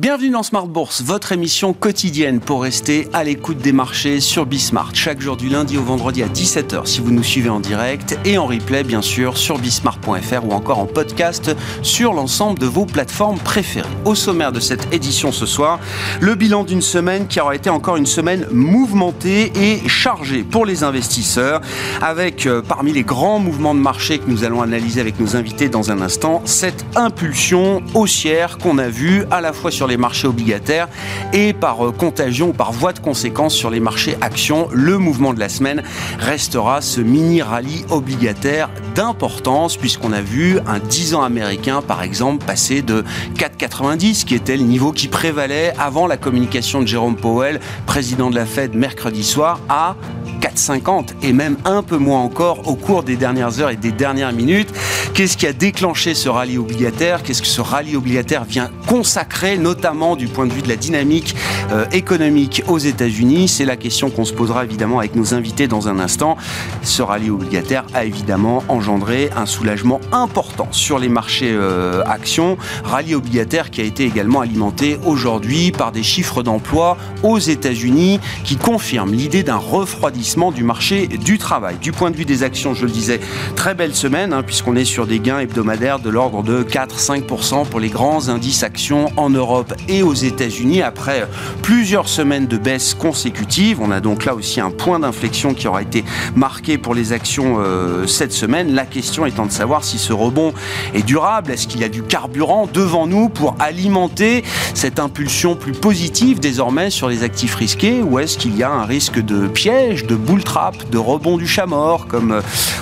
[0.00, 4.94] Bienvenue dans Smart Bourse, votre émission quotidienne pour rester à l'écoute des marchés sur Bismart.
[4.94, 8.38] Chaque jour du lundi au vendredi à 17h si vous nous suivez en direct et
[8.38, 13.38] en replay bien sûr sur bismart.fr ou encore en podcast sur l'ensemble de vos plateformes
[13.38, 13.90] préférées.
[14.06, 15.78] Au sommaire de cette édition ce soir,
[16.22, 20.82] le bilan d'une semaine qui aura été encore une semaine mouvementée et chargée pour les
[20.82, 21.60] investisseurs
[22.00, 25.68] avec euh, parmi les grands mouvements de marché que nous allons analyser avec nos invités
[25.68, 30.26] dans un instant, cette impulsion haussière qu'on a vue à la fois sur les marchés
[30.26, 30.88] obligataires
[31.32, 34.68] et par euh, contagion par voie de conséquence sur les marchés actions.
[34.72, 35.82] Le mouvement de la semaine
[36.18, 42.44] restera ce mini rallye obligataire d'importance puisqu'on a vu un 10 ans américain par exemple
[42.44, 43.04] passer de
[43.36, 48.36] 4,90 qui était le niveau qui prévalait avant la communication de Jérôme Powell, président de
[48.36, 49.96] la Fed mercredi soir, à
[50.40, 54.32] 4,50 et même un peu moins encore au cours des dernières heures et des dernières
[54.32, 54.70] minutes.
[55.14, 57.22] Qu'est-ce qui a déclenché ce rallye obligataire?
[57.22, 61.34] Qu'est-ce que ce rallye obligataire vient consacrer, notamment du point de vue de la dynamique
[61.72, 63.48] euh, économique aux États-Unis?
[63.48, 66.36] C'est la question qu'on se posera évidemment avec nos invités dans un instant.
[66.82, 72.56] Ce rallye obligataire a évidemment engendré un soulagement important sur les marchés euh, actions.
[72.84, 78.56] Rallye obligataire qui a été également alimenté aujourd'hui par des chiffres d'emploi aux États-Unis qui
[78.56, 81.76] confirment l'idée d'un refroidissement du marché du travail.
[81.78, 83.18] Du point de vue des actions, je le disais,
[83.56, 87.80] très belle semaine hein, puisqu'on est sur des gains hebdomadaires de l'ordre de 4-5% pour
[87.80, 91.26] les grands indices actions en Europe et aux États-Unis après
[91.62, 93.80] plusieurs semaines de baisse consécutives.
[93.80, 96.04] On a donc là aussi un point d'inflexion qui aura été
[96.36, 98.72] marqué pour les actions euh, cette semaine.
[98.72, 100.54] La question étant de savoir si ce rebond
[100.94, 101.50] est durable.
[101.50, 104.44] Est-ce qu'il y a du carburant devant nous pour alimenter
[104.74, 108.84] cette impulsion plus positive désormais sur les actifs risqués ou est-ce qu'il y a un
[108.84, 110.42] risque de piège, de bull
[110.90, 112.40] de rebond du chat mort comme euh,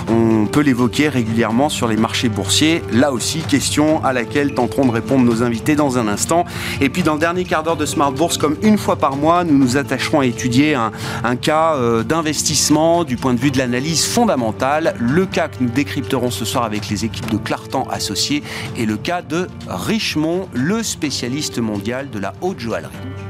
[0.09, 4.91] on peut l'évoquer régulièrement sur les marchés boursiers Là aussi, question à laquelle tenteront de
[4.91, 6.45] répondre nos invités dans un instant.
[6.81, 9.43] Et puis dans le dernier quart d'heure de Smart Bourse, comme une fois par mois,
[9.43, 10.91] nous nous attacherons à étudier un,
[11.35, 14.95] cas euh, d'investissement du point de vue de l'analyse fondamentale.
[14.99, 18.43] Le cas que nous décrypterons ce soir avec les équipes de Clartan Associés
[18.77, 23.28] est le cas de Richemont, le spécialiste mondial de la haute joaillerie.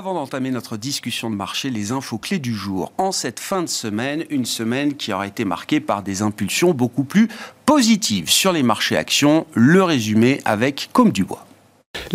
[0.00, 2.90] Avant d'entamer notre discussion de marché, les infos clés du jour.
[2.96, 7.04] En cette fin de semaine, une semaine qui aura été marquée par des impulsions beaucoup
[7.04, 7.28] plus
[7.66, 9.46] positives sur les marchés actions.
[9.52, 11.44] Le résumé avec Comme du Bois.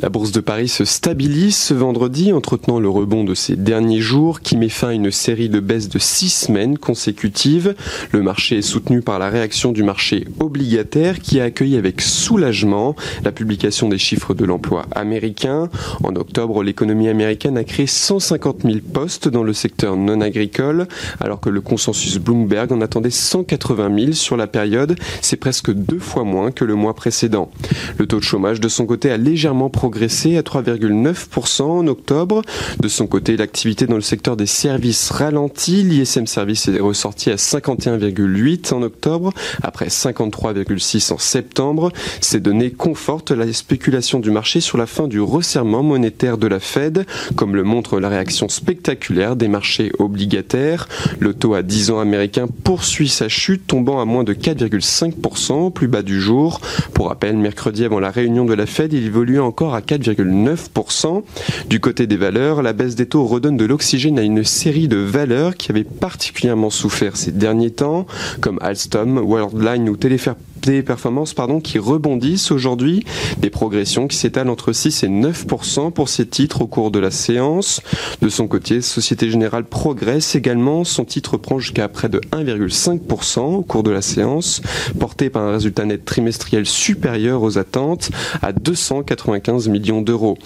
[0.01, 4.41] La bourse de Paris se stabilise ce vendredi, entretenant le rebond de ces derniers jours
[4.41, 7.75] qui met fin à une série de baisses de six semaines consécutives.
[8.11, 12.93] Le marché est soutenu par la réaction du marché obligataire qui a accueilli avec soulagement
[13.23, 15.69] la publication des chiffres de l'emploi américain.
[16.03, 20.89] En octobre, l'économie américaine a créé 150 000 postes dans le secteur non agricole,
[21.21, 24.97] alors que le consensus Bloomberg en attendait 180 000 sur la période.
[25.21, 27.49] C'est presque deux fois moins que le mois précédent.
[27.97, 32.41] Le taux de chômage de son côté a légèrement à 3,9% en octobre.
[32.79, 35.83] De son côté, l'activité dans le secteur des services ralentit.
[35.83, 39.31] L'ISM Service est ressorti à 51,8 en octobre,
[39.61, 41.91] après 53,6 en septembre.
[42.21, 46.59] Ces données confortent la spéculation du marché sur la fin du resserrement monétaire de la
[46.59, 50.87] Fed, comme le montre la réaction spectaculaire des marchés obligataires.
[51.19, 55.87] Le taux à 10 ans américain poursuit sa chute, tombant à moins de 4,5% plus
[55.87, 56.59] bas du jour.
[56.93, 61.23] Pour rappel, mercredi avant la réunion de la Fed, il évolue encore à 4,9%.
[61.67, 64.97] Du côté des valeurs, la baisse des taux redonne de l'oxygène à une série de
[64.97, 68.05] valeurs qui avaient particulièrement souffert ces derniers temps,
[68.41, 70.35] comme Alstom, Worldline ou Téléphère
[70.71, 73.03] des performances pardon, qui rebondissent aujourd'hui,
[73.37, 77.11] des progressions qui s'étalent entre 6 et 9% pour ces titres au cours de la
[77.11, 77.81] séance.
[78.21, 83.61] De son côté, Société Générale progresse également, son titre prend jusqu'à près de 1,5% au
[83.61, 84.61] cours de la séance,
[84.99, 88.09] porté par un résultat net trimestriel supérieur aux attentes
[88.41, 90.37] à 295 millions d'euros.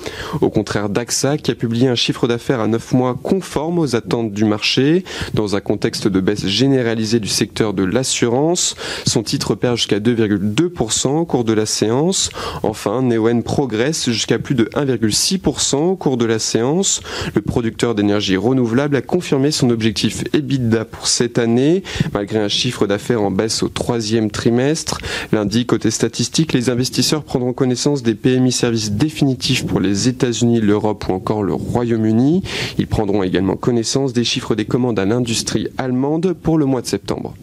[0.41, 4.33] Au contraire d'AXA qui a publié un chiffre d'affaires à 9 mois conforme aux attentes
[4.33, 5.03] du marché,
[5.33, 11.07] dans un contexte de baisse généralisée du secteur de l'assurance, son titre perd jusqu'à 2,2%
[11.07, 12.29] au cours de la séance.
[12.63, 17.01] Enfin, Neoen progresse jusqu'à plus de 1,6% au cours de la séance.
[17.35, 21.83] Le producteur d'énergie renouvelable a confirmé son objectif EBITDA pour cette année,
[22.13, 24.99] malgré un chiffre d'affaires en baisse au troisième trimestre.
[25.31, 31.05] Lundi, côté statistique, les investisseurs prendront connaissance des PMI services définitifs pour les États-Unis, l'Europe
[31.09, 32.43] ou encore le Royaume-Uni.
[32.77, 36.87] Ils prendront également connaissance des chiffres des commandes à l'industrie allemande pour le mois de
[36.87, 37.33] septembre.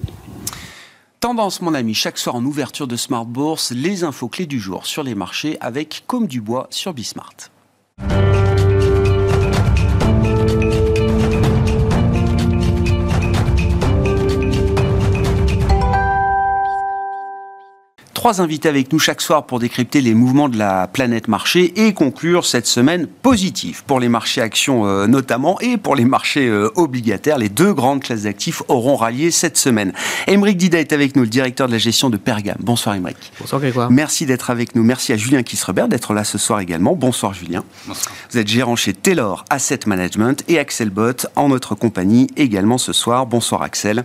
[1.20, 4.84] Tendance, mon ami, chaque soir en ouverture de Smart Bourse, les infos clés du jour
[4.84, 7.34] sur les marchés avec Comme du Bois sur Bismart.
[18.26, 21.94] Trois invités avec nous chaque soir pour décrypter les mouvements de la planète marché et
[21.94, 26.68] conclure cette semaine positive pour les marchés actions euh, notamment et pour les marchés euh,
[26.74, 27.38] obligataires.
[27.38, 29.92] Les deux grandes classes d'actifs auront rallié cette semaine.
[30.26, 32.56] Émeric Dida est avec nous, le directeur de la gestion de Pergam.
[32.58, 33.16] Bonsoir Émeric.
[33.38, 33.92] Bonsoir Grégoire.
[33.92, 34.82] Merci d'être avec nous.
[34.82, 36.96] Merci à Julien Kissrebert d'être là ce soir également.
[36.96, 37.62] Bonsoir Julien.
[37.86, 38.12] Bonsoir.
[38.32, 42.92] Vous êtes gérant chez Taylor Asset Management et Axel Bott en notre compagnie également ce
[42.92, 43.24] soir.
[43.26, 44.04] Bonsoir Axel.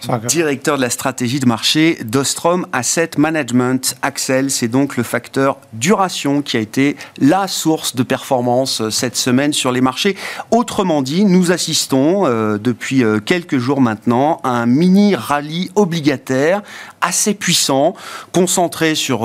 [0.00, 3.57] Bonsoir, directeur de la stratégie de marché d'Ostrom Asset Management.
[4.02, 9.16] Axel, c'est donc le facteur duration qui a été la source de performance euh, cette
[9.16, 10.16] semaine sur les marchés.
[10.50, 16.62] Autrement dit, nous assistons euh, depuis euh, quelques jours maintenant à un mini rallye obligataire
[17.00, 17.94] assez puissant,
[18.32, 19.20] concentré sur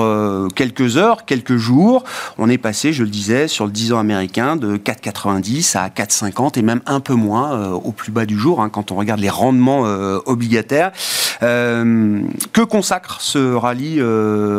[0.54, 2.04] quelques heures, quelques jours.
[2.38, 6.56] On est passé, je le disais, sur le 10 ans américain de 4,90 à 4,50
[6.56, 9.28] et même un peu moins au plus bas du jour hein, quand on regarde les
[9.28, 9.80] rendements
[10.24, 10.92] obligataires.
[11.40, 14.00] que consacre ce rallye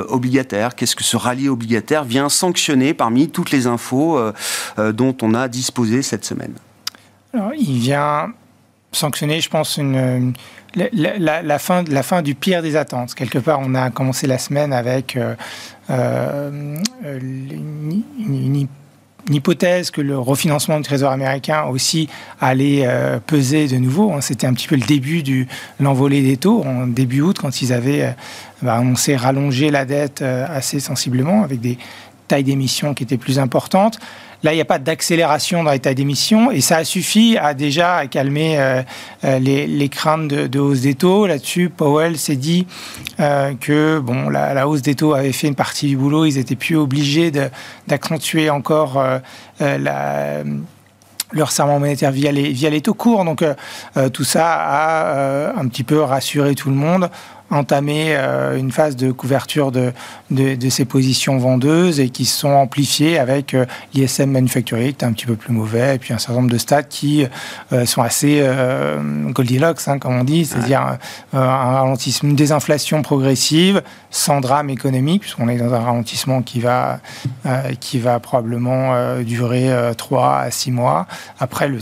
[0.10, 4.20] obligataire Qu'est-ce que ce rallye obligataire vient sanctionner parmi toutes les infos
[4.78, 6.54] dont on a disposé cette semaine
[7.58, 8.34] Il vient
[8.92, 10.34] sanctionner, je pense, une
[10.76, 13.16] la, fin, la fin du pire des attentes.
[13.16, 15.36] Quelque part, on a commencé la semaine avec euh,
[15.90, 18.68] euh, une,
[19.30, 24.12] hypothèse que le refinancement du Trésor américain aussi allait euh, peser de nouveau.
[24.14, 24.22] Hein.
[24.22, 25.46] C'était un petit peu le début de
[25.80, 28.16] l'envolée des taux en début août, quand ils avaient
[28.62, 31.78] bah, annoncé rallonger la dette assez sensiblement avec des
[32.28, 34.00] tailles d'émissions qui étaient plus importantes.
[34.44, 37.96] Là, il n'y a pas d'accélération dans l'état d'émission et ça a suffi à déjà
[37.98, 38.82] à calmer euh,
[39.24, 41.26] euh, les, craintes de, hausse des taux.
[41.26, 42.68] Là-dessus, Powell s'est dit
[43.20, 46.26] euh, que bon, la, hausse des taux avait fait une partie du boulot.
[46.26, 47.32] Ils étaient plus obligés
[47.88, 49.02] d'accentuer encore
[51.34, 53.26] leur serment monétaire via les, via les taux courts.
[53.26, 53.44] Donc
[54.14, 57.10] tout ça a un petit peu rassuré tout le monde
[57.56, 59.94] entamé euh, une phase de couverture de,
[60.30, 65.08] de, ces positions vendeuses et qui se sont amplifiées avec euh, l'ISM manufacturier qui est
[65.08, 67.26] un petit peu plus mauvais et puis un certain nombre de stats qui
[67.72, 68.44] euh, sont assez
[69.30, 70.98] Goldilocks, hein, comme on dit, c'est-à-dire
[71.34, 73.82] un ralentissement, une désinflation progressive
[74.12, 77.00] sans drame économique puisqu'on est dans un ralentissement qui va,
[77.80, 81.08] qui va probablement durer 3 à 6 mois.
[81.40, 81.80] Après, le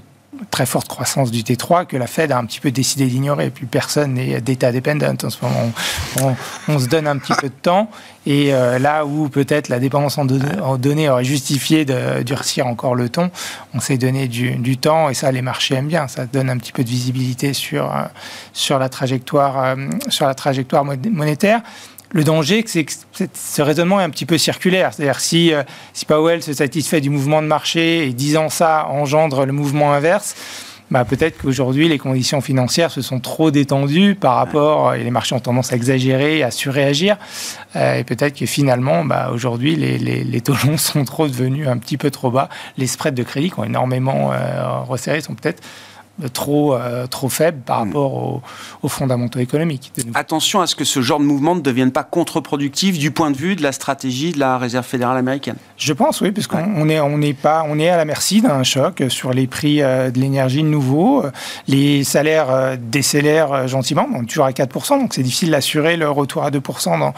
[0.49, 3.49] très forte croissance du T3 que la Fed a un petit peu décidé d'ignorer.
[3.49, 5.71] Plus personne n'est data dependent en ce moment.
[6.67, 7.89] On, se donne un petit peu de temps.
[8.25, 10.25] Et euh, là où peut-être la dépendance en,
[10.77, 13.31] données aurait justifié de durcir encore le ton,
[13.73, 16.07] on s'est donné du, temps et ça, les marchés aiment bien.
[16.07, 18.03] Ça donne un petit peu de visibilité sur, euh,
[18.53, 19.75] sur, la, trajectoire, euh,
[20.09, 21.61] sur la trajectoire monétaire.
[22.13, 22.91] Le danger, c'est que
[23.33, 24.93] ce raisonnement est un petit peu circulaire.
[24.93, 25.63] C'est-à-dire si, euh,
[25.93, 30.35] si Powell se satisfait du mouvement de marché et disant ça engendre le mouvement inverse,
[30.91, 35.33] bah, peut-être qu'aujourd'hui, les conditions financières se sont trop détendues par rapport, et les marchés
[35.33, 37.17] ont tendance à exagérer, à surréagir.
[37.75, 41.79] Euh, et peut-être que finalement, bah, aujourd'hui, les, les, taux longs sont trop devenus un
[41.79, 42.47] petit peu trop bas.
[42.77, 45.63] Les spreads de crédit qui ont énormément euh, resserré sont peut-être
[46.31, 47.87] trop, euh, trop faible par hmm.
[47.87, 48.41] rapport
[48.81, 49.91] aux, fondamentaux économiques.
[50.13, 53.37] Attention à ce que ce genre de mouvement ne devienne pas contre-productif du point de
[53.37, 55.55] vue de la stratégie de la Réserve fédérale américaine.
[55.77, 58.63] Je pense, oui, parce qu'on est, on est, pas, on est à la merci d'un
[58.63, 61.23] choc sur les prix euh, de l'énergie de nouveau.
[61.67, 66.43] Les salaires euh, décélèrent gentiment, donc toujours à 4%, donc c'est difficile d'assurer le retour
[66.43, 67.13] à 2% dans,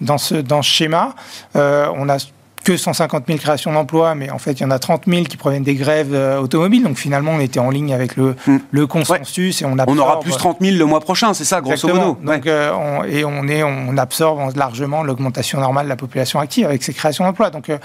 [0.00, 1.14] dans, ce, dans ce schéma.
[1.54, 2.16] on a
[2.64, 5.36] que 150 000 créations d'emplois, mais en fait, il y en a 30 000 qui
[5.36, 6.82] proviennent des grèves euh, automobiles.
[6.82, 8.36] Donc finalement, on était en ligne avec le,
[8.70, 11.88] le consensus et on On aura plus 30 000 le mois prochain, c'est ça, grosso
[11.88, 12.18] modo.
[12.22, 16.82] Donc, euh, et on, est, on absorbe largement l'augmentation normale de la population active avec
[16.82, 17.50] ces créations d'emplois.
[17.50, 17.78] Donc, euh,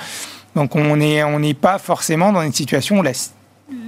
[0.56, 3.12] donc on n'est on pas forcément dans une situation où la,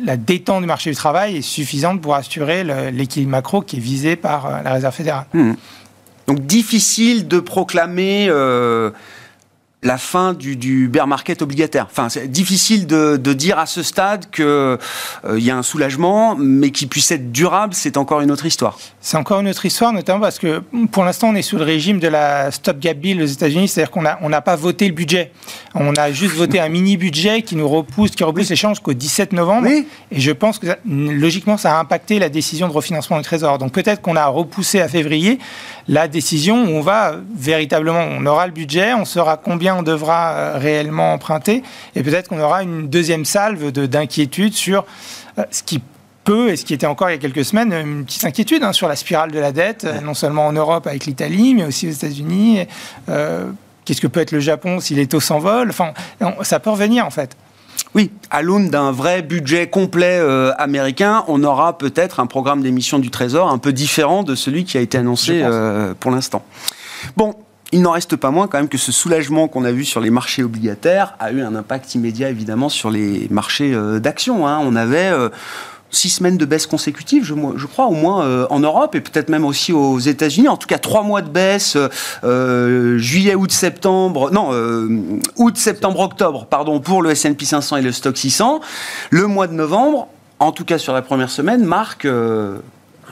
[0.06, 4.16] la détente du marché du travail est suffisante pour assurer l'équilibre macro qui est visé
[4.16, 5.26] par la Réserve fédérale.
[5.34, 5.54] Hmm.
[6.28, 8.30] Donc difficile de proclamer
[9.84, 11.88] la fin du, bear market obligataire.
[11.90, 14.78] Enfin, c'est difficile de, dire à ce stade qu'il euh,
[15.36, 18.80] y a un soulagement, mais qui puisse être durable, c'est encore une autre histoire.
[19.02, 22.00] C'est encore une autre histoire, notamment parce que pour l'instant, on est sous le régime
[22.00, 25.32] de la Stop Gap Bill aux États-Unis, c'est-à-dire qu'on n'a on pas voté le budget.
[25.76, 29.68] On a juste voté un mini-budget qui nous repousse, qui repousse l'échange qu'au 17 novembre.
[29.68, 33.60] Et je pense que, logiquement, ça a impacté la décision de refinancement du Trésor.
[33.60, 35.38] Donc peut-être qu'on a repoussé à février
[35.88, 40.32] la décision où on va véritablement, on aura le budget, on saura combien on devra
[40.32, 41.64] euh, réellement emprunter,
[41.96, 44.86] et peut-être qu'on aura une deuxième salve d'inquiétude sur
[45.38, 45.82] euh, ce qui
[46.24, 48.74] peut, et ce qui était encore il y a quelques semaines, une petite inquiétude hein,
[48.74, 51.88] sur la spirale de la dette, euh, non seulement en Europe avec l'Italie, mais aussi
[51.88, 52.66] aux États-Unis.
[53.86, 55.70] Qu'est-ce que peut être le Japon si les taux s'envolent?
[55.70, 55.94] Enfin,
[56.42, 57.38] ça peut revenir en fait.
[57.96, 60.20] Oui, à l'aune d'un vrai budget complet
[60.58, 64.78] américain, on aura peut-être un programme d'émission du Trésor un peu différent de celui qui
[64.78, 65.42] a été annoncé
[66.02, 66.44] pour l'instant.
[67.16, 67.34] Bon,
[67.72, 70.10] il n'en reste pas moins quand même que ce soulagement qu'on a vu sur les
[70.10, 74.48] marchés obligataires a eu un impact immédiat évidemment sur les marchés euh, d'actions.
[74.48, 74.60] Hein.
[74.64, 75.30] On avait euh,
[75.92, 79.44] six semaines de baisse consécutive, je, crois, au moins euh, en Europe et peut-être même
[79.44, 80.48] aussi aux États-Unis.
[80.48, 81.78] En tout cas, trois mois de baisse,
[82.98, 84.52] juillet, août, septembre, non,
[85.36, 88.62] août, septembre, octobre, pardon, pour le S&P 500 et le Stock 600.
[89.10, 90.08] Le mois de novembre,
[90.40, 92.08] en tout cas sur la première semaine, marque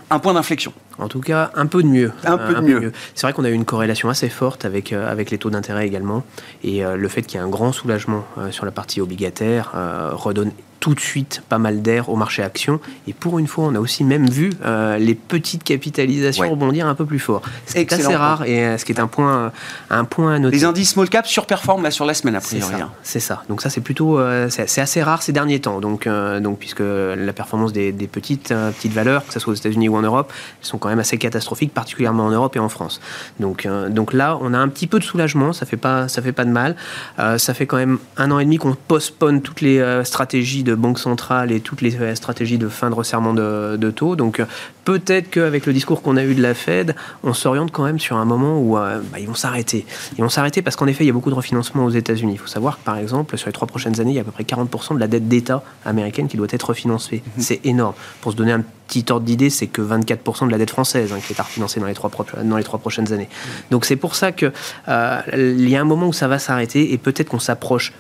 [0.10, 0.74] un point d'inflexion.
[0.98, 2.12] En tout cas, un peu de mieux.
[2.24, 2.92] Un, peu, de mieux.
[3.16, 5.86] C'est vrai qu'on a eu une corrélation assez forte avec, euh, avec les taux d'intérêt
[5.88, 6.24] également.
[6.64, 9.72] Et euh, le fait qu'il y ait un grand soulagement euh, sur la partie obligataire
[10.14, 10.52] redonne
[10.86, 12.80] tout de suite pas mal d'air au marché action.
[13.08, 16.94] Et pour une fois, on a aussi même vu euh, les petites capitalisations rebondir un
[16.94, 17.42] peu plus fort.
[17.66, 19.52] C'est assez rare et euh, ce qui est un point,
[19.90, 20.58] un point à noter.
[20.58, 22.60] Les indices small cap surperforment là sur la semaine après.
[23.02, 25.80] C'est ça, Donc ça, c'est plutôt, euh, c'est assez rare ces derniers temps.
[25.80, 29.96] Donc, donc puisque la performance des, petites, petites valeurs, que ce soit aux États-Unis ou
[29.96, 33.02] en Europe, sont quand même assez catastrophiques, particulièrement en Europe et en France.
[33.40, 35.52] Donc, donc là, on a un petit peu de soulagement.
[35.52, 36.76] Ça fait pas, ça fait pas de mal.
[37.18, 41.00] ça fait quand même un an et demi qu'on postpone toutes les stratégies de banque
[41.00, 44.16] centrale et toutes les stratégies de fin de resserrement de, taux.
[44.16, 44.42] Donc
[44.84, 48.18] peut-être qu'avec le discours qu'on a eu de la Fed, on s'oriente quand même sur
[48.18, 49.86] un moment où euh, bah, ils vont s'arrêter.
[50.18, 52.34] Ils vont s'arrêter parce qu'en effet, il y a beaucoup de refinancement aux États-Unis.
[52.34, 54.26] Il faut savoir que par exemple, sur les trois prochaines années, il y a à
[54.26, 57.24] peu près 40% de la dette d'État américaine qui doit être refinancée.
[57.26, 57.44] Mhm.
[57.44, 57.96] C'est énorme.
[58.22, 61.20] Pour se donner un petit ordre d'idée, c'est que 24% de la dette française hein,
[61.26, 62.12] qui est à refinancer dans les trois,
[62.44, 63.30] dans les trois prochaines années.
[63.30, 63.52] Mhm.
[63.72, 64.52] Donc c'est pour ça qu'il
[64.88, 67.94] euh, y a un moment où ça va s'arrêter et peut-être qu'on s'approche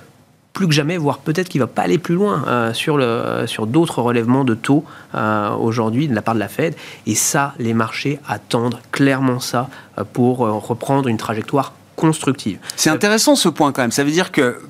[0.56, 4.46] plus que jamais, voire peut-être qu'il va pas aller plus loin euh, sur d'autres relèvements
[4.46, 6.76] de taux euh, aujourd'hui de la part de la Fed.
[7.06, 9.70] Et ça, les marchés attendent clairement ça
[10.00, 12.58] euh, pour reprendre une trajectoire constructive.
[12.78, 13.92] C'est intéressant ce point quand même.
[13.92, 14.62] Ça veut dire que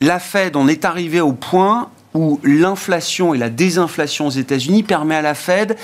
[0.00, 5.14] la Fed, on est arrivé au point où l'inflation et la désinflation aux États-Unis permet
[5.14, 5.76] à la Fed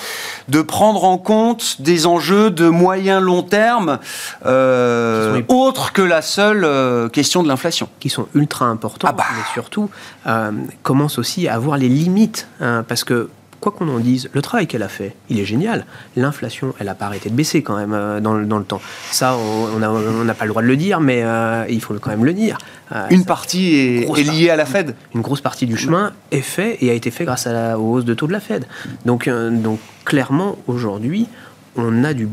[0.49, 3.99] de prendre en compte des enjeux de moyen long terme
[4.45, 7.89] euh, autres que la seule euh, question de l'inflation.
[8.01, 9.25] Qui sont ultra importants, ah bah.
[9.37, 9.91] mais surtout
[10.27, 10.51] euh,
[10.83, 12.49] commencent aussi à avoir les limites.
[12.61, 13.29] Hein, parce que
[13.67, 15.87] quoi qu'on en dise, le travail qu'elle a fait, il est génial.
[16.15, 18.81] L'inflation, elle n'a pas arrêté de baisser quand même euh, dans, le, temps.
[19.11, 22.25] Ça, on n'a pas le droit de le dire, mais euh, il faut quand même
[22.25, 22.59] le dire.
[22.93, 24.95] Euh, une partie est, liée à la Fed.
[25.17, 28.05] Une grosse partie du chemin est fait et a été fait grâce à la hausse
[28.05, 28.67] de taux de la Fed.
[29.05, 31.27] Donc, donc clairement, aujourd'hui,
[31.75, 32.29] on a du,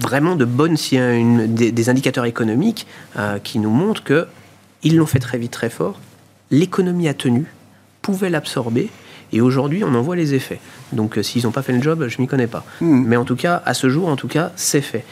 [0.00, 2.86] vraiment de bonnes, une, des, des, indicateurs économiques
[3.42, 4.28] qui nous montrent que
[4.84, 5.98] ils l'ont fait très vite, très fort.
[6.52, 7.46] L'économie a tenu,
[8.00, 8.90] pouvait l'absorber
[9.32, 10.60] et aujourd'hui, on en voit les effets.
[10.92, 12.64] Donc, euh, s'ils n'ont pas fait le job, je m'y connais pas.
[12.80, 13.04] Hmm.
[13.06, 15.04] Mais en tout cas, à ce jour, en tout cas, c'est fait.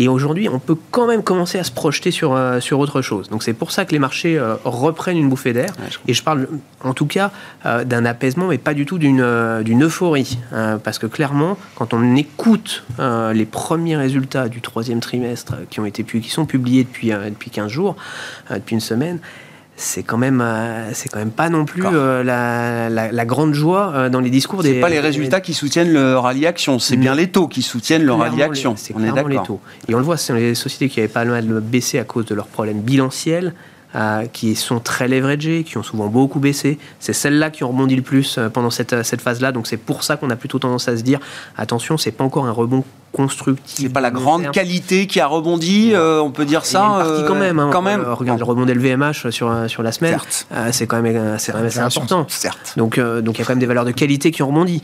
[0.00, 3.28] Et aujourd'hui, on peut quand même commencer à se projeter sur, euh, sur autre chose.
[3.30, 5.72] Donc c'est pour ça que les marchés euh, reprennent une bouffée d'air.
[6.06, 6.46] et je parle
[6.84, 7.32] en tout cas
[7.64, 9.24] d'un apaisement, mais pas du tout d'une
[9.64, 10.38] d'une euphorie.
[10.84, 16.04] parce que clairement, quand on écoute les premiers résultats du troisième trimestre qui, ont été,
[16.04, 17.96] qui sont publiés depuis, depuis 15 jours,
[18.50, 19.18] depuis une semaine,
[19.78, 24.08] c'est quand même euh, c'est quand même pas non plus euh, la, grande joie euh,
[24.08, 24.74] dans les discours des.
[24.74, 28.02] C'est pas les résultats qui soutiennent le rallye action, c'est bien les taux qui soutiennent
[28.02, 28.74] le rallye action.
[28.76, 29.28] C'est on est d'accord.
[29.28, 29.60] Les taux.
[29.88, 32.34] Et on le voit, c'est les sociétés qui avaient pas mal baissé à cause de
[32.34, 33.54] leurs problèmes bilanciels.
[34.32, 36.78] qui sont très leveragées, qui ont souvent beaucoup baissé.
[36.98, 39.52] C'est celles-là qui ont rebondi le plus pendant cette, cette phase-là.
[39.52, 41.20] Donc c'est pour ça qu'on a plutôt tendance à se dire
[41.56, 43.86] attention, c'est pas encore un rebond constructif.
[43.86, 46.82] C'est pas la grande qualité qui a rebondi, euh, on peut dire ça.
[46.82, 47.58] une partie quand même.
[47.58, 47.70] Hein.
[47.72, 48.00] quand même.
[48.00, 50.18] Euh, regarde le rebond des LVMH sur, sur la semaine.
[50.72, 52.26] c'est quand même, c'est assez important.
[52.28, 52.74] Certes.
[52.76, 54.82] Donc, donc il y a quand même des valeurs de qualité qui ont rebondi.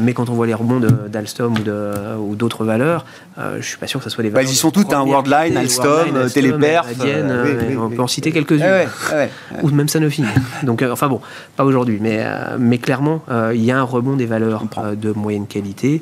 [0.00, 3.04] mais quand on voit les rebonds d'Alstom ou, ou d'autres valeurs,
[3.58, 4.46] je suis pas sûr que ce soit des valeurs.
[4.46, 6.86] Bah, ils sont toutes, hein, Worldline, Alstom, Téléperf.
[7.78, 8.86] on peut en citer quelques-unes.
[9.62, 10.24] ou même Sanofi.
[10.62, 11.20] donc, enfin bon,
[11.56, 11.98] pas aujourd'hui.
[12.00, 12.24] Mais,
[12.58, 14.64] mais clairement, il y a un rebond des valeurs
[14.94, 16.00] de moyenne qualité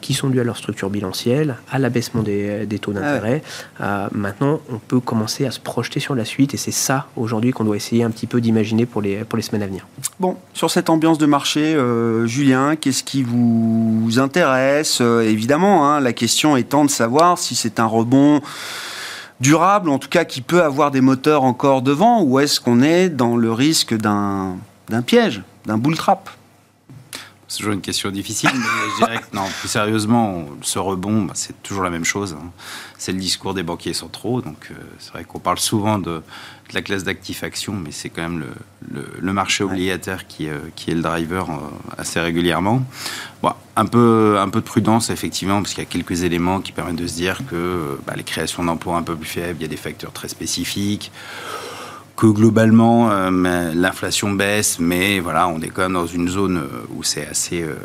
[0.00, 3.42] qui sont dues à leur structure structure bilancielle, à l'abaissement des, taux d'intérêt.
[3.80, 7.06] Ah euh, maintenant, on peut commencer à se projeter sur la suite et c'est ça
[7.16, 9.86] aujourd'hui qu'on doit essayer un petit peu d'imaginer pour les, pour les semaines à venir.
[10.20, 14.98] Bon, sur cette ambiance de marché, euh, Julien, qu'est-ce qui vous intéresse?
[15.00, 18.42] Euh, Évidemment, hein, la question étant de savoir si c'est un rebond
[19.40, 23.08] durable, en tout cas qui peut avoir des moteurs encore devant, ou est-ce qu'on est
[23.08, 24.58] dans le risque d'un
[25.06, 26.28] piège, d'un bull trap?
[27.48, 31.32] C'est toujours une question difficile, mais je dirais que non, plus sérieusement, ce rebond, bah,
[31.34, 32.36] c'est toujours la même chose.
[32.38, 32.50] Hein.
[32.98, 34.42] C'est le discours des banquiers centraux.
[34.42, 36.20] Donc, euh, c'est vrai qu'on parle souvent de,
[36.74, 38.44] la classe d'actifs actions, mais c'est quand même
[38.90, 41.54] le, marché obligataire qui, euh, qui, est le driver euh,
[41.96, 42.82] assez régulièrement.
[43.42, 46.72] Bon, un, peu, un peu de prudence, effectivement, parce qu'il y a quelques éléments qui
[46.72, 49.64] permettent de se dire que bah, les créations d'emplois un peu plus faibles, il y
[49.64, 51.10] a des facteurs très spécifiques
[52.18, 53.30] que globalement euh,
[53.74, 57.62] l'inflation baisse, mais voilà, on est quand même dans une zone euh, où c'est assez,
[57.62, 57.76] euh,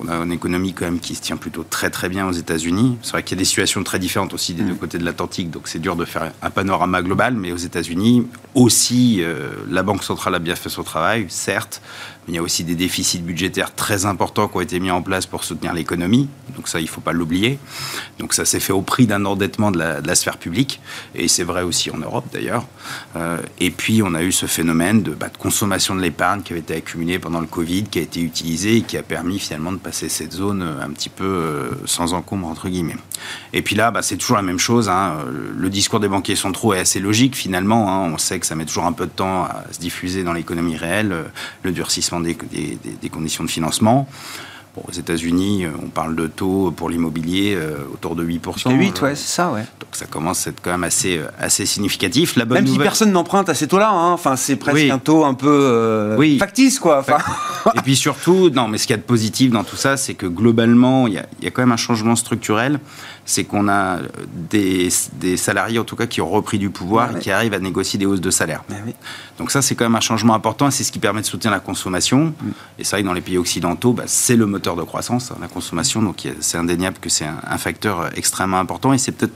[0.00, 2.98] on a une économie quand même qui se tient plutôt très très bien aux États-Unis.
[3.02, 4.78] C'est vrai qu'il y a des situations très différentes aussi des deux mm.
[4.78, 8.26] côtés de l'Atlantique, donc c'est dur de faire un panorama global, mais aux États-Unis
[8.56, 9.22] aussi,
[9.70, 11.80] la Banque centrale a bien fait son travail, certes,
[12.28, 15.26] il y a aussi des déficits budgétaires très importants qui ont été mis en place
[15.26, 16.28] pour soutenir l'économie.
[16.56, 17.58] Donc ça, il ne faut pas l'oublier.
[18.18, 20.80] Donc ça s'est fait au prix d'un endettement de la, sphère publique.
[21.14, 22.66] Et c'est vrai aussi en Europe d'ailleurs.
[23.14, 26.60] Euh, et puis on a eu ce phénomène de, bah, consommation de l'épargne qui avait
[26.60, 29.78] été accumulée pendant le Covid, qui a été utilisée et qui a permis finalement de
[29.78, 32.96] passer cette zone euh, un petit peu euh, sans encombre, entre guillemets.
[33.52, 34.88] Et puis là, bah, c'est toujours la même chose.
[34.88, 35.16] Hein.
[35.56, 37.92] Le discours des banquiers centraux est assez logique finalement.
[37.92, 38.10] Hein.
[38.12, 40.76] On sait que ça met toujours un peu de temps à se diffuser dans l'économie
[40.76, 41.14] réelle.
[41.62, 44.08] Le durcissement des, conditions de financement.
[44.76, 48.76] aux États-Unis, euh, on parle de taux pour l'immobilier euh, autour de 8%.
[48.76, 49.64] 8, ouais, c'est ça, ouais.
[49.80, 52.36] Donc ça commence à être quand même assez, euh, assez significatif.
[52.36, 54.12] La bonne même si personne n'emprunte à ces taux-là, hein.
[54.12, 56.38] enfin, c'est presque un taux un peu oui.
[56.38, 57.04] factice, quoi.
[57.74, 60.14] Et puis surtout, non, mais ce qu'il y a de positif dans tout ça, c'est
[60.14, 62.80] que globalement, il y, a, il y a quand même un changement structurel
[63.26, 63.98] c'est qu'on a
[64.32, 64.88] des,
[65.36, 68.06] salariés, en tout cas, qui ont repris du pouvoir et qui arrivent à négocier des
[68.06, 68.62] hausses de salaire.
[69.38, 71.50] Donc ça, c'est quand même un changement important et c'est ce qui permet de soutenir
[71.50, 72.26] la consommation.
[72.26, 72.50] Mm.
[72.78, 75.38] Et c'est vrai que dans les pays occidentaux, bah, c'est le moteur de croissance, hein,
[75.40, 76.00] la consommation.
[76.02, 79.34] Donc c'est indéniable que c'est un, facteur extrêmement important et c'est peut-être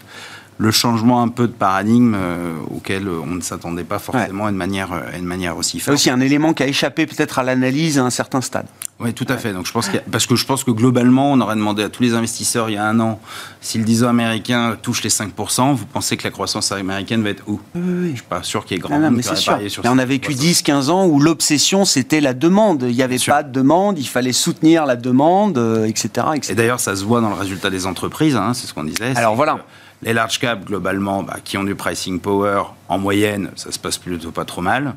[0.61, 4.53] le changement un peu de paradigme euh, auquel on ne s'attendait pas forcément ouais.
[4.53, 5.87] de manière, une manière aussi forte.
[5.87, 8.67] C'est aussi un élément qui a échappé peut-être à l'analyse à un certain stade.
[9.01, 9.55] Oui, tout à fait.
[9.55, 12.13] Donc, je pense parce que je pense que globalement, on aurait demandé à tous les
[12.13, 13.19] investisseurs il y a un an
[13.63, 17.31] si le 10 ans américain touche les 5%, vous pensez que la croissance américaine va
[17.31, 17.59] être où?
[17.75, 18.11] Oui, oui.
[18.11, 19.59] Je suis pas sûr qu'il y ait grand monde mais c'est sûr.
[19.85, 22.85] on a vécu 10-15 ans où l'obsession c'était la demande.
[22.87, 25.57] Il n'y avait pas de demande, il fallait soutenir la demande,
[25.89, 26.53] etc., euh, etc.
[26.53, 28.37] Et d'ailleurs, ça se voit dans le résultat des entreprises.
[28.37, 29.17] Hein, c'est ce qu'on disait.
[29.17, 29.65] Alors voilà.
[30.03, 33.99] Les large caps, globalement, bah, qui ont du pricing power, en moyenne, ça se passe
[33.99, 34.95] plutôt pas trop mal.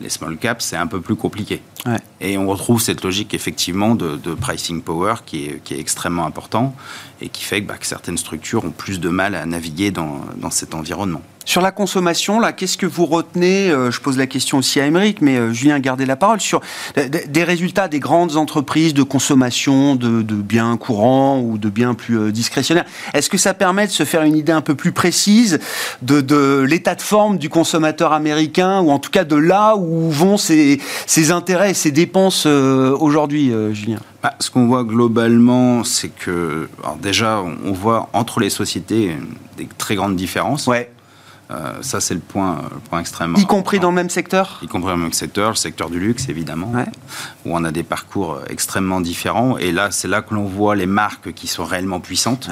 [0.00, 1.60] Les small caps, c'est un peu plus compliqué.
[2.20, 6.74] Et on retrouve cette logique effectivement de, pricing power qui est, qui est, extrêmement important
[7.20, 10.74] et qui fait que, bah, certaines structures ont plus de mal à naviguer dans, cet
[10.74, 11.20] environnement.
[11.44, 14.86] Sur la consommation, là, qu'est-ce que vous retenez euh, Je pose la question aussi à
[14.86, 16.40] Émeric, mais euh, Julien, gardez la parole.
[16.40, 16.60] Sur
[16.94, 22.32] des résultats des grandes entreprises de consommation de, biens courants ou de biens plus euh,
[22.32, 25.58] discrétionnaires, est-ce que ça permet de se faire une idée un peu plus précise
[26.02, 30.36] de, l'état de forme du consommateur américain, ou en tout cas de là où vont
[30.36, 30.80] ses,
[31.30, 33.98] intérêts et ses dépenses aujourd'hui, Julien?
[34.22, 39.16] Bah, ce qu'on voit globalement, c'est que, alors déjà, on voit entre les sociétés
[39.56, 40.66] des très grandes différences.
[40.66, 40.90] Ouais.
[41.50, 43.38] Euh, ça, c'est le point, le point extrêmement.
[43.38, 44.58] Y compris dans le même secteur?
[44.62, 46.72] Y compris dans le même secteur, le secteur du luxe, évidemment,
[47.46, 49.56] où on a des parcours extrêmement différents.
[49.56, 52.50] Et là, c'est là que l'on voit les marques qui sont réellement puissantes,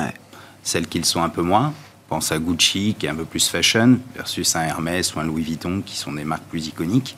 [0.62, 1.74] celles qui le sont un peu moins.
[2.08, 5.42] Pense à Gucci, qui est un peu plus fashion, versus un Hermès ou un Louis
[5.42, 7.16] Vuitton, qui sont des marques plus iconiques.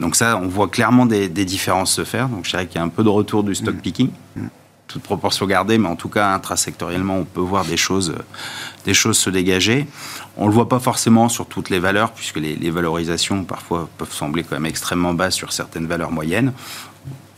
[0.00, 2.28] Donc ça, on voit clairement des, différences se faire.
[2.28, 3.80] Donc je dirais qu'il y a un peu de retour du stock mm.
[3.80, 4.10] picking.
[4.34, 4.46] Mm
[4.86, 8.14] toute proportion gardée, mais en tout cas intrasectoriellement, on peut voir des choses,
[8.84, 9.86] des choses se dégager.
[10.36, 14.12] On ne le voit pas forcément sur toutes les valeurs, puisque les, valorisations parfois peuvent
[14.12, 16.52] sembler quand même extrêmement basses sur certaines valeurs moyennes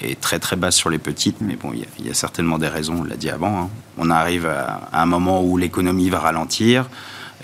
[0.00, 2.98] et très très basses sur les petites, mais bon, il y, a certainement des raisons,
[3.00, 3.62] on l'a dit avant.
[3.62, 3.68] Hein.
[3.96, 6.88] On arrive à, un moment où l'économie va ralentir.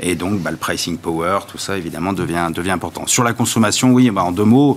[0.00, 3.06] Et donc, bah, le pricing power, tout ça, évidemment, devient, devient important.
[3.06, 4.76] Sur la consommation, oui, bah, en deux mots,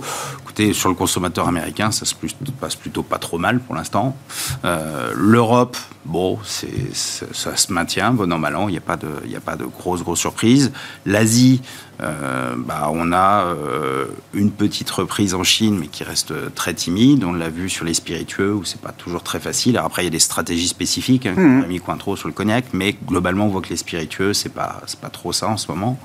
[0.72, 2.14] sur le consommateur américain, ça se
[2.60, 4.16] passe plutôt pas trop mal pour l'instant.
[4.64, 9.08] Euh, L'Europe, bon, ça se maintient, bon an, mal an, il n'y a, pas de,
[9.26, 10.72] il a pas de grosses, grosses surprises.
[11.06, 11.62] L'Asie,
[12.00, 17.24] euh, bah, on a euh, une petite reprise en Chine, mais qui reste très timide.
[17.24, 19.76] On l'a vu sur les spiritueux, où c'est pas toujours très facile.
[19.76, 21.98] Alors après, il y a des stratégies spécifiques, hein, mmh.
[21.98, 25.32] trop sur le cognac, mais globalement, on voit que les spiritueux, c'est pas, pas trop
[25.32, 25.98] ça en ce moment.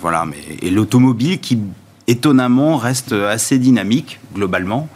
[0.00, 1.58] Voilà, mais et l'automobile qui
[2.06, 4.88] étonnamment reste assez dynamique globalement.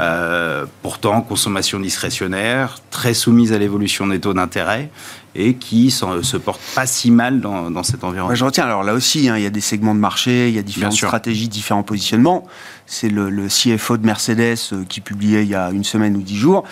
[0.00, 4.90] Euh, pourtant, consommation discrétionnaire, très soumise à l'évolution des taux d'intérêt
[5.34, 8.34] et qui se porte pas si mal dans, cet environnement.
[8.34, 10.58] je retiens, alors là aussi, hein, il y a des segments de marché, il y
[10.58, 12.46] a différentes stratégies, différents positionnements.
[12.86, 16.22] C'est le, le, CFO de Mercedes euh, qui publiait il y a une semaine ou
[16.22, 16.64] dix jours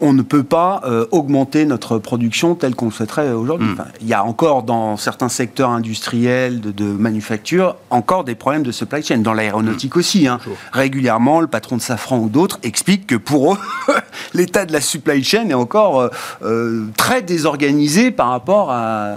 [0.00, 3.68] on, ne peut pas euh, augmenter notre production telle qu'on le souhaiterait aujourd'hui.
[3.68, 3.84] Hmm.
[4.00, 9.02] il y a encore dans certains secteurs industriels de, manufacture encore des problèmes de supply
[9.02, 9.18] chain.
[9.18, 9.98] Dans l'aéronautique hmm.
[9.98, 10.28] aussi.
[10.28, 10.38] Hein.
[10.72, 13.58] Régulièrement, le patron de Safran ou d'autres explique que pour eux,
[14.34, 16.10] l'état de la supply chain est encore
[16.96, 19.16] très désorganisé par rapport à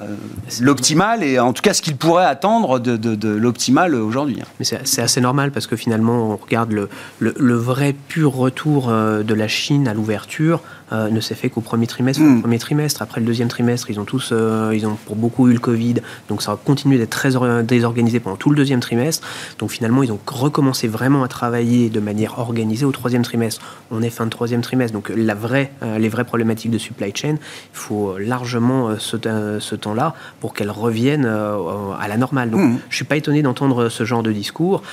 [0.62, 4.40] l'optimal et en tout cas ce qu'il pourrait attendre de, de, l'optimal aujourd'hui.
[4.60, 8.88] Mais c'est assez normal parce que finalement, on regarde le, le, le vrai pur retour
[8.90, 12.22] de la Chine à l'ouverture euh, ne s'est fait qu'au premier trimestre.
[12.22, 12.42] Hmm.
[12.42, 13.02] premier trimestre.
[13.02, 15.96] Après le deuxième trimestre, ils ont tous, euh, ils ont pour beaucoup eu le Covid,
[16.30, 17.32] donc ça a continué d'être très
[17.64, 19.28] désorganisé pendant tout le deuxième trimestre.
[19.58, 23.62] Donc finalement, ils ont recommencé vraiment à travailler de manière organisée au troisième trimestre.
[23.90, 27.12] On est fin de troisième trimestre, donc la vraie, euh, les vraies problématiques de supply
[27.16, 27.40] chain, il
[27.74, 29.18] faut largement ce,
[29.60, 32.52] ce temps-là pour qu'elles reviennent à la normale.
[32.52, 32.78] Donc hmm.
[32.90, 34.84] je suis pas étonné d'entendre ce genre de discours.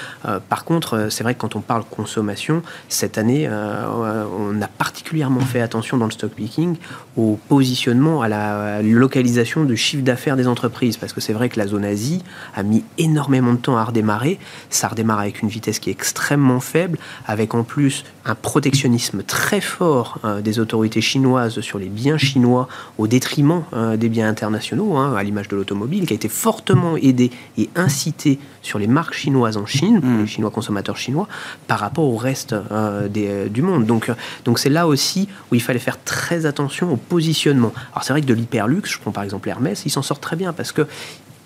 [0.48, 5.60] par contre, c'est vrai que quand on parle consommation, cette année, on a particulièrement fait
[5.60, 6.76] attention dans le stock picking
[7.16, 10.96] au positionnement, à la localisation du chiffre d'affaires des entreprises.
[10.96, 12.22] Parce que c'est vrai que la zone Asie
[12.54, 14.38] a mis énormément de temps à redémarrer.
[14.70, 19.60] Ça redémarre avec une vitesse qui est extrêmement faible, avec en plus un protectionnisme très
[19.60, 22.68] fort euh, des autorités chinoises sur les biens chinois
[22.98, 26.96] au détriment euh, des biens internationaux, hein, à l'image de l'automobile, qui a été fortement
[26.96, 30.20] aidé et incité sur les marques chinoises en Chine, mmh.
[30.20, 31.28] les Chinois consommateurs chinois,
[31.66, 33.84] par rapport au reste euh, des, du monde.
[33.86, 34.10] Donc,
[34.44, 37.72] donc c'est là aussi où il fallait faire très attention au positionnement.
[37.92, 40.36] Alors c'est vrai que de l'hyperluxe, je prends par exemple Hermès, ils s'en sortent très
[40.36, 40.86] bien parce que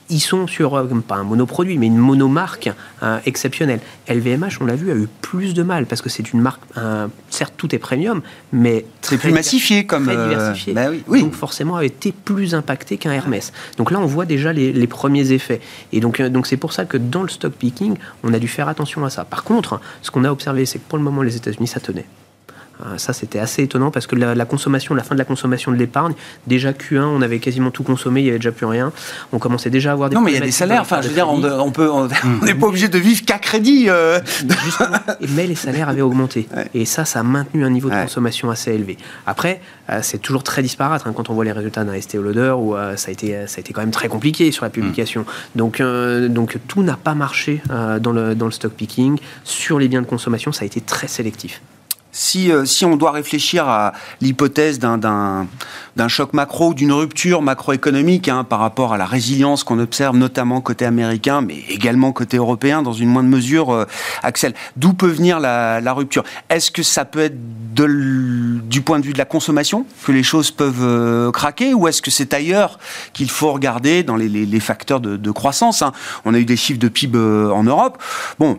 [0.09, 2.71] ils sont sur, euh, pas un monoproduit, mais une monomarque
[3.03, 3.81] euh, exceptionnelle.
[4.09, 6.61] LVMH, on l'a vu, a eu plus de mal parce que c'est une marque,
[7.31, 10.73] certes tout est premium, mais c'est plus massifié comme très euh, diversifié.
[10.75, 13.53] Bah oui, Donc forcément a été plus impacté qu'un Hermès.
[13.77, 15.61] Donc là, on voit déjà les, les premiers effets.
[15.93, 18.69] Et donc donc c'est pour ça que dans le stock picking, on a dû faire
[18.69, 19.25] attention à ça.
[19.25, 22.07] Par contre, ce qu'on a observé, c'est que pour le moment, les États-Unis, ça tenait.
[22.85, 25.77] Euh, ça, c'était assez étonnant parce que la, consommation, la fin de la consommation de
[25.77, 26.15] l'épargne,
[26.47, 28.93] déjà Q1, on avait quasiment tout consommé, il n'y avait déjà plus rien.
[29.33, 30.17] On commençait déjà à avoir des.
[30.17, 30.83] Non, mais il y a des salaires.
[30.83, 32.09] Enfin, je veux dire, on, peut, on
[32.45, 33.87] n'est pas obligé de vivre qu'à crédit.
[33.89, 34.21] Euh.
[35.31, 36.49] mais les salaires avaient augmenté.
[36.75, 38.99] Et ça, ça a maintenu un niveau de consommation assez élevé.
[39.27, 39.61] Après,
[39.91, 42.75] euh, c'est toujours très disparate hein, quand on voit les résultats d'un ST Loader où
[42.97, 45.23] ça, a été, ça a été quand même très compliqué sur la publication.
[45.23, 45.59] Mm.
[45.59, 45.83] Donc,
[46.29, 47.63] donc tout n'a pas marché
[48.01, 49.19] dans, le, dans le stock picking.
[49.45, 51.61] Sur les biens de consommation, ça a été très sélectif.
[52.37, 55.47] Euh, si, on doit réfléchir à l'hypothèse d'un
[56.09, 60.85] choc macro, d'une rupture macroéconomique hein, par rapport à la résilience qu'on observe notamment côté
[60.87, 63.85] américain, mais également côté européen dans une moindre mesure, euh,
[64.23, 66.25] Axel, d'où peut venir la, rupture?
[66.49, 67.37] Est-ce que ça peut être
[67.77, 72.03] du point de vue de la consommation que les choses peuvent euh, craquer ou est-ce
[72.03, 72.79] que c'est ailleurs
[73.13, 75.93] qu'il faut regarder dans les, facteurs de, croissance hein?
[76.25, 78.03] On a eu des chiffres de PIB en Europe.
[78.39, 78.59] Bon,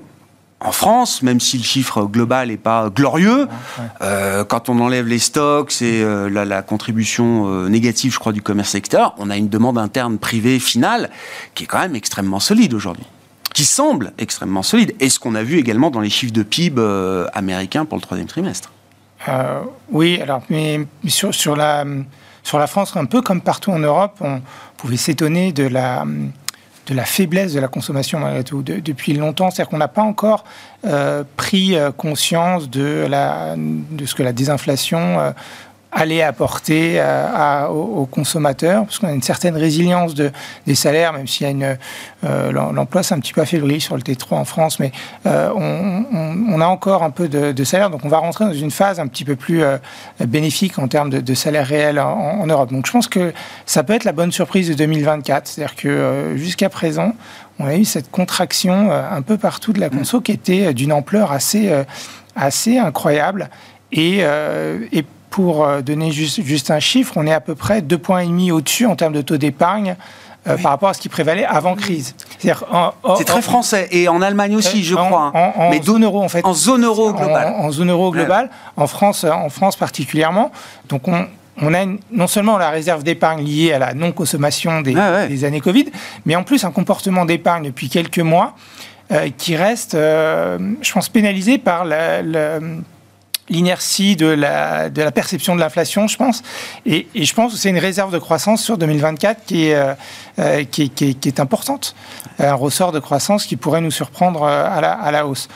[0.60, 3.48] en France, même si le chiffre global n'est pas glorieux,
[4.02, 8.42] euh, quand on enlève les stocks et euh, la, contribution euh, négative, je crois, du
[8.42, 11.12] commerce extérieur, on a une demande interne privée finale
[11.54, 13.06] qui est quand même extrêmement solide aujourd'hui,
[13.54, 14.96] qui semble extrêmement solide.
[15.00, 16.82] Et ce qu'on a vu également dans les chiffres de PIB
[17.34, 18.72] américains pour le troisième trimestre.
[19.92, 21.86] oui, alors, mais sur, sur, la,
[22.42, 24.42] sur la France, un peu comme partout en Europe, on
[24.76, 26.04] pouvait s'étonner de la
[26.88, 29.52] de la faiblesse de la consommation malgré tout depuis longtemps.
[29.52, 30.44] C'est-à-dire qu'on n'a pas encore
[30.86, 35.34] euh, pris euh, conscience de, la, de ce que la désinflation
[35.98, 40.32] aller apporter euh, aux, consommateurs, parce qu'on a une certaine résilience de,
[40.68, 41.78] des salaires, même s'il y a une
[42.24, 44.92] euh, l'emploi c'est un petit peu affaibli sur le T3 en France, mais
[45.26, 49.00] euh, on, a encore un peu de, salaire, donc on va rentrer dans une phase
[49.00, 49.64] un petit peu plus
[50.20, 52.72] bénéfique en termes de, salaire réel en, Europe.
[52.72, 53.34] Donc je pense que
[53.66, 57.14] ça peut être la bonne surprise de 2024, c'est-à-dire que jusqu'à présent,
[57.60, 61.32] on a eu cette contraction un peu partout de la conso qui était d'une ampleur
[61.32, 61.72] assez,
[62.36, 63.50] assez incroyable.
[63.92, 64.20] Et,
[64.92, 68.22] et pour euh, donner juste, juste, un chiffre, on est à peu près deux points
[68.22, 69.96] et demi au-dessus en termes de taux d'épargne.
[70.48, 72.16] Euh, par rapport à ce qui prévalait avant crise.
[72.40, 75.32] C'est très français et en Allemagne aussi, je crois.
[75.34, 76.46] En, Mais zone euro en fait.
[76.46, 77.54] En zone euro globale.
[77.58, 80.54] En, zone euro globale, en France, en France particulièrement.
[80.88, 81.26] Donc on,
[81.62, 84.96] on a non seulement la réserve d'épargne liée à la non-consommation des,
[85.28, 85.88] des, années Covid,
[86.26, 88.56] mais en plus un comportement d'épargne depuis quelques mois
[89.12, 92.60] euh, qui reste, je pense, pénalisé par la, la
[93.50, 96.44] l'inertie de la, de la perception de l'inflation, je pense.
[96.86, 99.94] Et, je pense que c'est une réserve de croissance sur 2024 qui est, euh,
[100.40, 101.96] euh, qui, qui, est importante.
[102.40, 105.48] Un ressort de croissance qui pourrait nous surprendre euh, à la, à la hausse.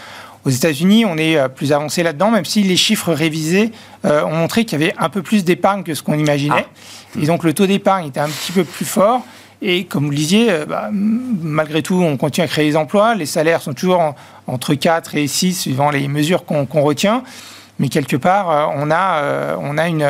[0.43, 3.71] Aux États-Unis, on est plus avancé là-dedans, même si les chiffres révisés
[4.03, 6.65] ont montré qu'il y avait un peu plus d'épargne que ce qu'on imaginait.
[6.67, 7.19] Ah.
[7.21, 9.21] Et donc le taux d'épargne était un petit peu plus fort.
[9.61, 13.13] Et comme vous le disiez, bah, malgré tout, on continue à créer des emplois.
[13.13, 14.15] Les salaires sont toujours
[14.47, 17.21] entre 4 et 6 suivant les mesures qu'on retient
[17.81, 20.07] mais quelque part, euh, on a, euh, on a une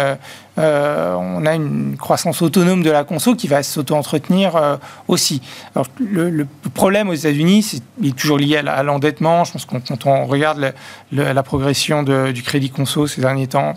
[0.60, 5.42] euh, on a une croissance autonome de la conso qui va s'auto-entretenir aussi.
[5.74, 9.46] Alors, le, problème aux États-Unis, il est toujours lié à l'endettement.
[9.46, 10.74] Je pense que quand on regarde
[11.14, 13.76] la progression du crédit conso ces derniers temps,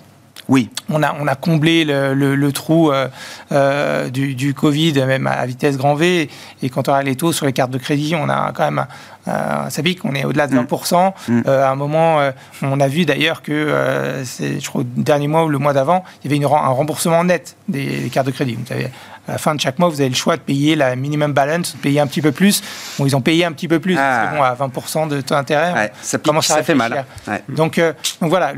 [0.48, 0.68] Oui.
[0.90, 3.08] On a, on a comblé le, le, trou euh,
[3.52, 6.28] euh, du, du, Covid, même à vitesse grand V.
[6.62, 8.86] Et quand on regarde les taux sur les cartes de crédit, on a quand même
[9.28, 11.12] euh, ça pique, on est au-delà de 20%.
[11.28, 11.32] Mm.
[11.34, 11.42] Mm.
[11.46, 12.18] à un moment,
[12.62, 16.04] on a vu d'ailleurs que, c'est, je crois, le dernier mois ou le mois d'avant,
[16.22, 18.54] il y avait une, un remboursement net des, des cartes de crédit.
[18.54, 18.90] Vous savez,
[19.26, 21.74] à la fin de chaque mois, vous avez le choix de payer la minimum balance,
[21.74, 22.62] de payer un petit peu plus.
[22.98, 24.32] Bon, ils ont payé un petit peu plus, ah.
[24.34, 27.04] bon, à 20% de taux d'intérêt, ça, ça fait mal.
[27.48, 28.52] Donc, euh, donc voilà,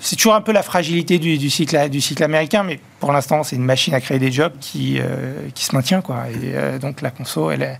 [0.00, 3.42] c'est toujours un peu la fragilité du, du, cycle, du cycle américain, mais pour l'instant,
[3.42, 6.00] c'est une machine à créer des jobs qui, euh, qui se maintient.
[6.00, 6.24] Quoi.
[6.30, 7.78] Et euh, donc la conso, elle,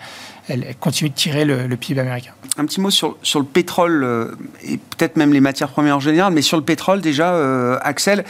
[0.49, 2.33] elle, continue de tirer le, le, PIB américain.
[2.57, 6.33] Un petit mot sur, sur le pétrole et peut-être même les matières premières en général,
[6.33, 8.25] mais sur le pétrole déjà, Axel,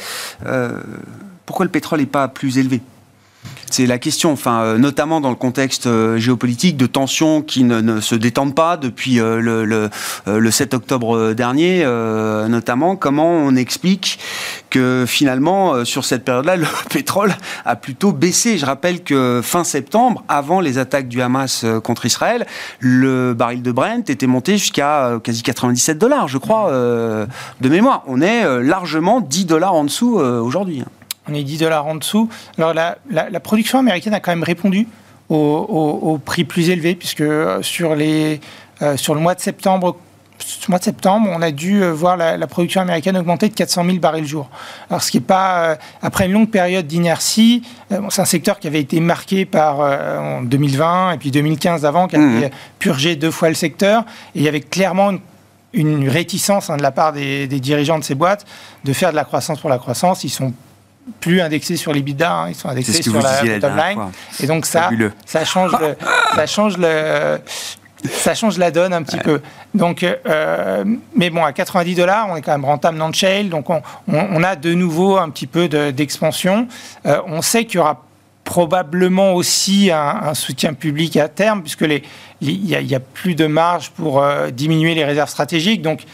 [1.46, 2.82] pourquoi le pétrole n'est pas plus élevé?
[3.70, 8.00] C'est la question, enfin, euh, notamment dans le contexte euh, géopolitique de tensions qui ne,
[8.00, 9.90] se détendent pas depuis euh, le,
[10.26, 11.84] le, 7 octobre dernier,
[12.48, 12.96] notamment.
[12.96, 14.18] Comment on explique
[14.70, 18.58] que finalement, sur cette période-là, le pétrole a plutôt baissé?
[18.58, 22.46] Je rappelle que fin septembre, avant les attaques du Hamas contre Israël,
[22.80, 28.02] le baril de Brent était monté jusqu'à quasi 97 dollars, je crois, de mémoire.
[28.06, 30.82] On est largement 10 dollars en dessous aujourd'hui.
[31.28, 32.28] On est 10 dollars en dessous.
[32.56, 34.88] Alors la, production américaine a quand même répondu
[35.28, 38.40] au, prix plus élevé, puisque euh, sur, les,
[38.82, 39.96] euh, sur le mois de septembre,
[40.68, 43.98] mois de septembre, on a dû euh, voir la, production américaine augmenter de 400 000
[43.98, 44.48] barils jour.
[44.88, 47.62] Alors, ce qui n'est pas, après une longue période d'inertie,
[48.10, 52.16] c'est un secteur qui avait été marqué par en 2020 et puis 2015 avant, qui
[52.16, 52.50] avait mmh.
[52.78, 55.12] purgé deux fois le secteur, et il y avait clairement
[55.74, 58.46] une, réticence hein, de la part des, des, dirigeants de ces boîtes
[58.84, 60.24] de faire de la croissance pour la croissance.
[60.24, 60.54] Ils sont
[61.20, 63.98] plus indexés sur les hein, ils sont indexés sur la bottom line.
[64.40, 64.90] Et donc ça,
[65.26, 65.96] ça change, le,
[66.34, 67.38] ça change le,
[68.04, 69.40] ça change la donne un petit peu.
[69.74, 73.48] Donc, euh, mais bon, à 90 dollars, on est quand même rentable dans le shale,
[73.48, 76.68] donc on, on, a de nouveau un petit peu d'expansion.
[77.06, 78.04] Euh, on sait qu'il y aura
[78.44, 81.84] probablement aussi un, soutien public à terme, puisque
[82.40, 85.82] il n'y a, plus de marge pour euh, diminuer les réserves stratégiques.
[85.82, 86.04] Donc,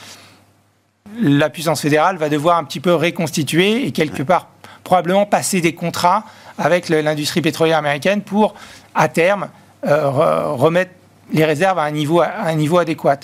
[1.21, 4.49] la puissance fédérale va devoir un petit peu réconstituer et quelque part
[4.85, 6.25] probablement passer des contrats
[6.59, 8.55] avec l'industrie pétrolière américaine pour,
[8.94, 9.49] à terme,
[9.87, 10.92] euh, remettre
[11.33, 13.18] les réserves à un, niveau, à un niveau adéquat.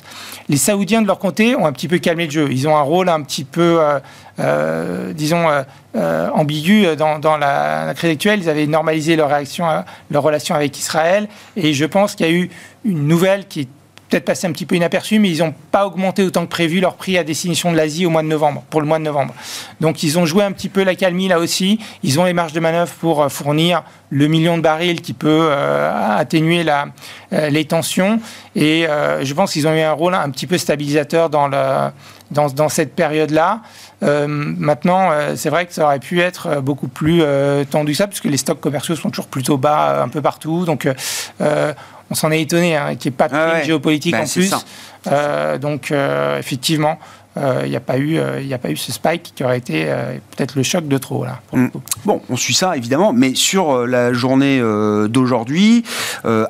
[0.49, 2.49] Les Saoudiens, de leur côté, ont un petit peu calmé le jeu.
[2.51, 4.01] Ils ont un rôle un petit peu, euh,
[4.40, 5.46] euh, disons,
[5.94, 8.40] ambigu dans, la, la, crise actuelle.
[8.42, 9.66] Ils avaient normalisé leur, réaction,
[10.11, 11.29] leur relation avec Israël.
[11.57, 12.51] Et je pense qu'il y a eu
[12.85, 13.68] une nouvelle qui est
[14.11, 16.94] peut-être passé un petit peu inaperçu, mais ils n'ont pas augmenté autant que prévu leur
[16.94, 19.33] prix à destination de l'Asie au mois de novembre, pour le mois de novembre.
[19.81, 21.79] Donc ils ont joué un petit peu la calmie là aussi.
[22.03, 25.49] Ils ont les marges de manœuvre pour euh, fournir le million de barils qui peut
[25.51, 26.87] euh, atténuer la,
[27.33, 28.20] euh, les tensions.
[28.57, 28.87] Et
[29.23, 31.90] je pense qu'ils ont eu un rôle un petit peu stabilisateur dans, le,
[32.33, 33.61] dans, dans cette période-là.
[34.27, 37.23] maintenant, c'est vrai que ça aurait pu être beaucoup plus
[37.70, 40.64] tendu ça, puisque les stocks commerciaux sont toujours plutôt bas un peu partout.
[40.64, 40.88] Donc,
[42.11, 44.53] on s'en est étonné, hein, qu'il n'y ait pas de ah géopolitique bah, en plus.
[45.07, 46.99] Euh, donc, euh, effectivement,
[47.37, 49.85] euh, il n'y a, pas eu, a pas eu ce spike qui aurait été
[50.37, 51.25] peut-être le choc de trop.
[51.25, 51.68] Là, mm.
[52.05, 54.61] Bon, on suit ça évidemment, mais sur la journée
[55.09, 55.85] d'aujourd'hui,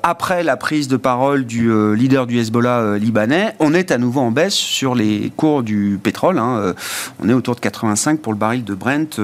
[0.02, 4.30] après la prise de parole du leader du Hezbollah libanais, on est à nouveau en
[4.30, 6.38] baisse sur les cours du pétrole.
[6.38, 6.74] Hein,
[7.22, 9.20] on est autour de 85 pour le baril de Brent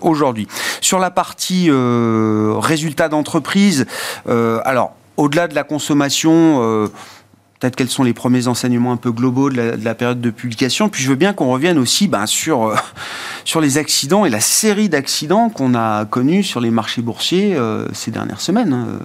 [0.00, 0.46] aujourd'hui.
[0.80, 3.86] Sur la partie résultat d'entreprise,
[4.26, 6.88] alors au-delà de la consommation, euh,
[7.60, 10.88] peut-être quels sont les premiers enseignements un peu globaux de la, période de publication.
[10.88, 12.76] Puis je veux bien qu'on revienne aussi ben, sur, euh,
[13.44, 17.86] sur les accidents et la série d'accidents qu'on a connus sur les marchés boursiers euh,
[17.92, 18.72] ces dernières semaines.
[18.72, 18.98] Hein,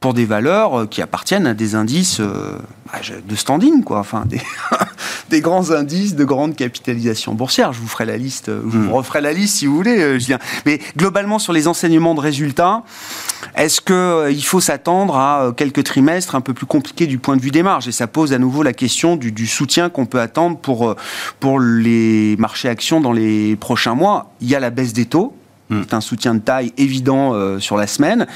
[0.00, 3.98] pour des valeurs qui appartiennent à des indices bah, de standing, quoi.
[3.98, 4.22] Enfin,
[5.30, 7.72] des, grands indices de grande capitalisation boursière.
[7.72, 8.92] Je vous ferai la liste, je vous hmm.
[8.92, 10.38] referai la liste si vous voulez, Julien.
[10.66, 12.82] Mais globalement, sur les enseignements de résultats,
[13.56, 17.36] est-ce qu'il euh, faut s'attendre à euh, quelques trimestres un peu plus compliqués du point
[17.36, 17.88] de vue des marges?
[17.88, 20.96] Et ça pose à nouveau la question du, soutien qu'on peut attendre pour, euh,
[21.40, 24.30] pour les marchés actions dans les prochains mois.
[24.40, 25.34] Il y a la baisse des taux,
[25.70, 25.82] hmm.
[25.82, 28.26] c'est un soutien de taille évident sur la semaine.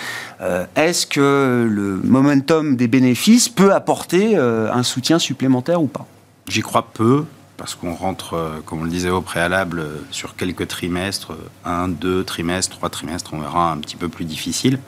[0.76, 6.06] Est-ce que le momentum des bénéfices peut apporter un soutien supplémentaire ou pas?
[6.48, 7.24] J'y crois peu
[7.56, 11.32] parce qu'on rentre, euh, comme on le disait au préalable, euh, sur quelques trimestres,
[11.64, 14.80] un, deux trimestres, trois trimestres, on verra un petit peu plus difficile.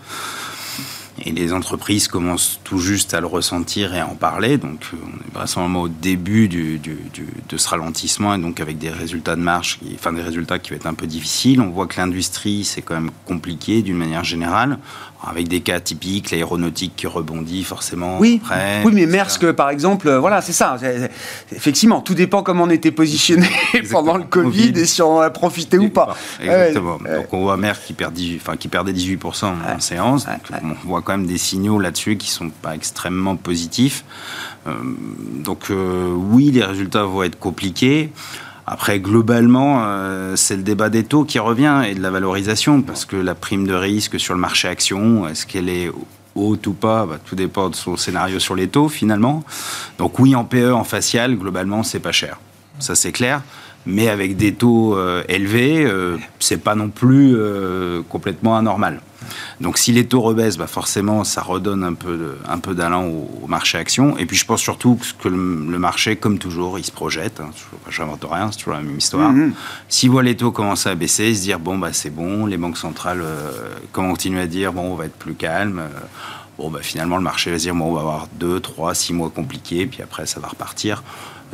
[1.25, 4.59] Et les entreprises commencent tout juste à le ressentir et à en parler.
[4.59, 8.59] Donc, euh, on est vraisemblablement au début du, du, du, de ce ralentissement et donc
[8.61, 11.61] avec des résultats de marge, qui, enfin des résultats qui vont être un peu difficiles.
[11.61, 14.79] On voit que l'industrie, c'est quand même compliqué d'une manière générale
[15.27, 18.19] avec des cas typiques, l'aéronautique qui rebondit forcément.
[18.19, 20.77] Oui, après, oui mais Maersk, par exemple, euh, voilà, c'est ça.
[21.53, 23.49] Effectivement, tout dépend comment on était positionné
[23.91, 26.17] pendant le COVID, et si on a profité ou pas.
[26.41, 26.99] Exactement.
[26.99, 30.27] donc on voit Maersk qui, perd 18, enfin, qui perdait 18% en séance.
[30.27, 34.05] Donc, on voit quand même des signaux là-dessus qui sont pas extrêmement positifs.
[34.67, 34.73] Euh,
[35.45, 38.11] donc euh, oui, les résultats vont être compliqués.
[38.67, 43.05] Après, globalement, euh, c'est le débat des taux qui revient et de la valorisation, parce
[43.05, 45.91] que la prime de risque sur le marché action, est-ce qu'elle est
[46.35, 47.05] haute ou pas?
[47.05, 49.45] Bah, Tout dépend de son scénario sur les taux, finalement.
[49.99, 52.39] Donc oui, en PE, en facial, globalement, c'est pas cher.
[52.79, 53.43] Ça, c'est clair.
[53.87, 57.37] Mais avec des taux élevés, euh, c'est pas non plus
[58.09, 59.03] complètement anormal.
[59.61, 63.47] Donc si les taux rebaissent, bah forcément, ça redonne un peu, un peu d'allant au,
[63.47, 64.17] marché action.
[64.19, 65.37] Et puis je pense surtout que le,
[65.79, 67.41] marché, comme toujours, il se projette.
[67.41, 67.51] Hein,
[67.91, 69.33] J'invente rien, c'est toujours la même histoire.
[69.33, 69.53] Mm-hmm.
[69.89, 72.79] S'il voit les taux commencer à baisser, se dire bon bah c'est bon, les banques
[72.79, 73.53] centrales euh,
[73.93, 75.81] continuent à dire bon on va être plus calme.
[75.81, 75.89] Euh,
[76.59, 79.13] bon bah finalement le marché va se dire bon on va avoir 2, 3, 6
[79.13, 81.03] mois compliqués, puis après ça va repartir.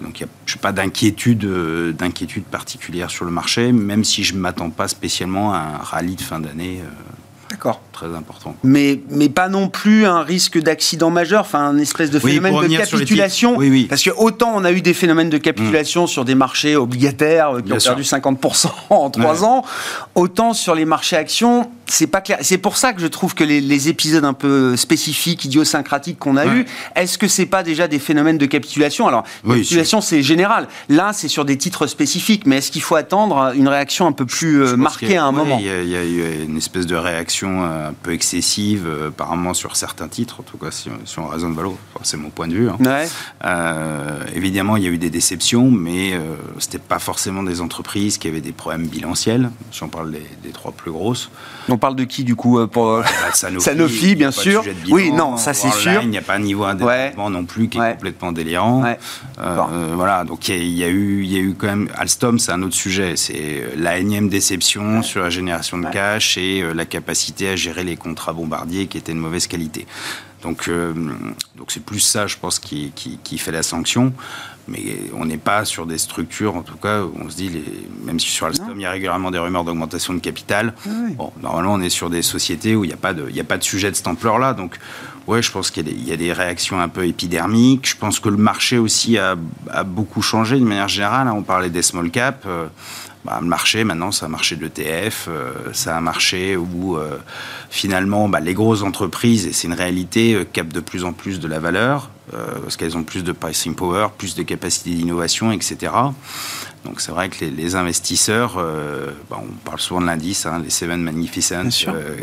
[0.01, 4.41] Donc, je n'ai pas d'inquiétude, euh, d'inquiétude particulière sur le marché, même si je ne
[4.41, 6.81] m'attends pas spécialement à un rallye de fin d'année.
[6.83, 6.89] Euh,
[7.61, 7.83] D'accord.
[7.93, 8.57] Très important.
[8.65, 12.75] Mais, mais pas non plus un risque d'accident majeur, enfin un espèce de phénomène de
[12.75, 13.55] capitulation.
[13.59, 13.85] Oui, oui.
[13.85, 16.09] Parce que autant on a eu des phénomènes de capitulation mm.
[16.09, 19.63] sur des marchés obligataires qui ont perdu 50% en 3 ans,
[20.15, 22.39] autant sur les marchés actions, c'est pas clair.
[22.43, 26.47] C'est pour ça que je trouve que les, épisodes un peu spécifiques, idiosyncratiques qu'on a
[26.47, 29.09] eu, est-ce que c'est pas déjà des phénomènes de capitulation?
[29.09, 30.69] Alors, capitulation c'est général.
[30.89, 34.27] Là, c'est sur des titres spécifiques, mais est-ce qu'il faut attendre une réaction un peu
[34.27, 35.59] plus euh, marquée à un moment?
[35.59, 39.77] Il y, a eu une espèce de réaction euh, un peu excessive, euh, apparemment sur
[39.77, 42.69] certains titres, en tout cas si, on raisonne Valo, c'est mon point de vue.
[42.69, 42.79] Hein.
[43.45, 48.19] Euh, évidemment, il y a eu des déceptions, mais euh, c'était pas forcément des entreprises
[48.19, 49.51] qui avaient des problèmes bilanciels.
[49.73, 51.31] Si on parle des, trois plus grosses.
[51.81, 53.05] Parle de qui du coup pour bah,
[53.59, 54.63] Sanofi, bien sûr.
[54.91, 56.01] oui, non, ça c'est sûr.
[56.03, 58.85] Il n'y a pas un niveau d'endettement non plus qui est complètement délirant.
[59.37, 62.63] voilà, donc il y, a eu, il y a eu quand même Alstom, c'est un
[62.63, 63.17] autre sujet.
[63.17, 67.97] C'est la énième déception sur la génération de cash et la capacité à gérer les
[67.97, 69.87] contrats Bombardier qui était de mauvaise qualité.
[70.43, 70.95] Donc, euh,
[71.57, 74.13] donc c'est plus ça, je pense, qui, qui, fait la sanction.
[74.69, 74.81] Mais
[75.15, 77.65] on n'est pas sur des structures, en tout cas, où on se dit, les,
[78.05, 80.75] même si sur Alstom, il y a régulièrement des rumeurs d'augmentation de capital,
[81.17, 83.59] bon, normalement, on est sur des sociétés où il n'y a, pas de, a pas
[83.59, 84.55] de sujet de cette ampleur-là.
[84.55, 84.79] Donc,
[85.27, 87.89] ouais, je pense qu'il y, y, a des réactions un peu épidermiques.
[87.89, 89.37] Je pense que le marché aussi a,
[89.71, 91.27] a beaucoup changé de manière générale.
[91.27, 91.35] Hein.
[91.37, 92.47] On parlait des small caps.
[92.47, 92.67] Euh,
[93.25, 97.19] bah, le marché, maintenant, c'est un marché de l'ETF, euh, c'est un marché où euh,
[97.69, 101.39] finalement bah, les grosses entreprises, et c'est une réalité, euh, captent de plus en plus
[101.39, 105.93] de la valeur, parce qu'elles ont plus de pricing power, plus de capacité d'innovation, etc.
[106.85, 108.57] Donc c'est vrai que les, investisseurs,
[109.29, 111.69] bah, on parle souvent de l'indice, hein, les Seven Magnificent,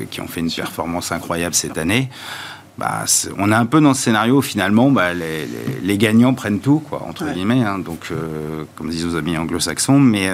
[0.10, 2.10] qui ont fait une performance incroyable cette année.
[2.78, 3.06] Bah,
[3.38, 7.26] on est un peu dans ce scénario finalement, bah, les, gagnants prennent tout, quoi, entre
[7.32, 7.63] guillemets.
[7.63, 8.12] Hein, donc,
[8.76, 10.30] comme disent nos amis anglo-saxons, mais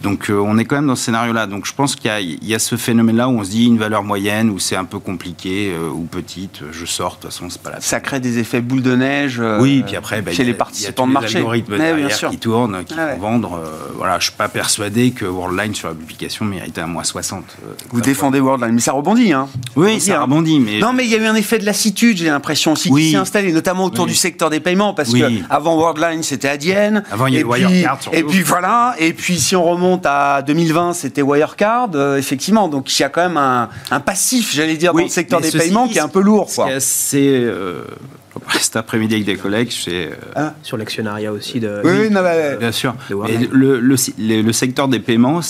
[0.00, 1.46] donc euh, on est quand même dans ce scénario-là.
[1.46, 4.50] Donc je pense qu'il y, a ce phénomène-là où on se dit une valeur moyenne,
[4.50, 7.70] où c'est un peu compliqué, euh, ou petite, je sors, de toute façon c'est pas
[7.70, 10.54] la Ça crée des effets boule de neige euh, oui, puis après, bah, chez les
[10.54, 11.38] participants de marché.
[11.38, 12.30] algorithmes bien sûr.
[12.30, 13.60] qui tournent, qui vont vendre.
[13.96, 17.44] voilà, je suis pas persuadé que Worldline sur la publication méritait un mois 60.
[17.90, 19.32] Vous défendez Worldline, mais ça rebondit.
[19.32, 19.48] Hein.
[19.74, 20.22] Oui, ça hein.
[20.22, 20.60] rebondit.
[20.60, 20.78] Mais...
[20.78, 23.16] Non, mais il y a eu un effet de lassitude, j'ai l'impression aussi, qui s'est
[23.16, 27.02] installé, notamment autour du secteur des paiements, parce que avant Worldline c'était Adyen.
[27.10, 28.00] Avant il y a eu Wirecard.
[28.12, 32.68] Et puis voilà, et puis si on remonte à 2020, c'était Wirecard, euh, effectivement.
[32.68, 35.88] Donc il y a quand même un, passif, j'allais dire, dans le secteur des paiements
[35.88, 36.48] qui est un peu lourd.
[36.78, 37.82] C'est euh,
[38.60, 40.54] cet après-midi avec des collègues, euh, ah.
[40.62, 41.80] sur l'actionnariat aussi de.
[41.84, 42.08] Oui,
[42.58, 42.94] bien sûr.
[43.10, 45.40] le, le, secteur des paiements,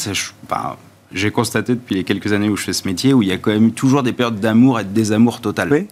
[1.13, 3.39] j'ai constaté depuis les quelques années où je fais ce métier, où il y a
[3.39, 5.73] quand même toujours des périodes d'amour et de désamour total.
[5.73, 5.87] Oui.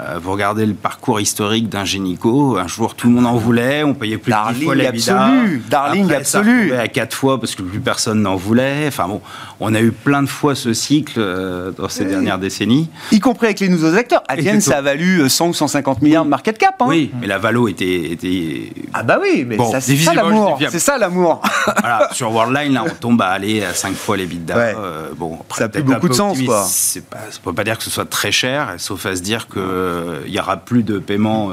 [0.00, 3.84] Euh, vous regardez le parcours historique d'un génico, un jour tout le monde en voulait,
[3.84, 6.70] on payait plus de 10 fois absolu, Darling Après, absolu.
[6.70, 8.86] Ça à 4 fois parce que plus personne n'en voulait.
[8.88, 9.20] Enfin bon,
[9.60, 12.90] on a eu plein de fois ce cycle euh, dans ces dernières décennies.
[13.12, 14.24] Y compris avec les nouveaux acteurs.
[14.26, 16.74] Adyen, ça a valu 100 ou 150 milliards de market cap.
[16.80, 16.86] Hein.
[16.88, 18.72] Oui, mais la valo était, était...
[18.94, 20.58] Ah bah oui, mais c'est ça l'amour.
[20.70, 21.40] C'est ça l'amour.
[21.80, 24.56] voilà, sur Worldline, là, on tombe à aller à 5 fois les bidas.
[24.56, 24.74] Ouais.
[24.76, 26.62] Euh, bon, ça a plus beaucoup de sens, quoi.
[27.10, 29.83] Pas, ça peut pas dire que ce soit très cher, sauf à se dire que
[30.22, 31.50] qu'il n'y aura plus de paiement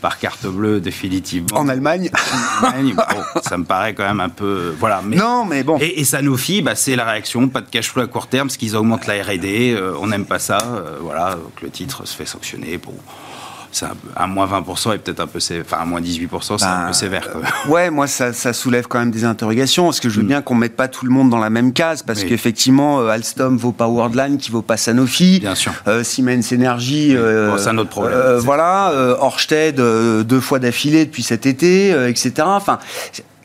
[0.00, 1.58] par carte bleue définitivement.
[1.58, 2.10] En Allemagne
[2.62, 4.74] En Allemagne, bon, ça me paraît quand même un peu...
[4.78, 5.78] Voilà, mais, non, mais bon.
[5.80, 8.76] Et, Sanofi, bah, c'est la réaction, pas de cash flow à court terme, parce qu'ils
[8.76, 10.58] augmentent la R&D, on n'aime pas ça,
[11.00, 12.78] voilà, donc le titre se fait sanctionner.
[12.78, 12.94] Bon
[13.72, 15.64] c'est un, moins 20% et peut-être un peu sévère.
[15.66, 17.28] Enfin, à moins 18%, c'est un peu bah, sévère.
[17.68, 19.84] ouais, moi, ça, soulève quand même des interrogations.
[19.84, 20.28] Parce que je veux mm.
[20.28, 22.02] bien qu'on mette pas tout le monde dans la même case?
[22.02, 25.40] Parce qu'effectivement, euh, Alstom vaut pas Worldline, qui vaut pas Sanofi.
[25.40, 25.72] Bien sûr.
[25.86, 27.16] Euh, Siemens Energy.
[27.16, 28.36] Euh, c'est un autre problème.
[28.38, 28.92] voilà.
[29.20, 32.32] Orsted, deux fois d'affilée depuis cet été, etc.
[32.44, 32.78] Enfin,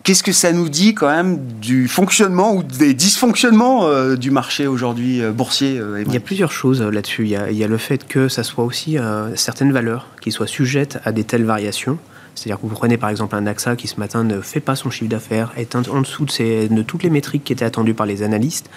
[0.05, 4.67] Qu'est-ce que ça nous dit quand même du fonctionnement ou des dysfonctionnements euh, du marché
[4.67, 7.23] aujourd'hui euh, boursier euh, Il y a plusieurs choses là-dessus.
[7.23, 8.97] Il, y a le fait que ça soit aussi
[9.33, 11.97] certaines valeurs qui soient sujettes à des telles variations.
[12.35, 14.91] C'est-à-dire que vous prenez par exemple un AXA qui ce matin ne fait pas son
[14.91, 18.21] chiffre d'affaires, est en dessous de, de toutes les métriques qui étaient attendues par les
[18.21, 18.69] analystes.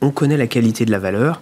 [0.00, 1.40] On connaît la qualité de la valeur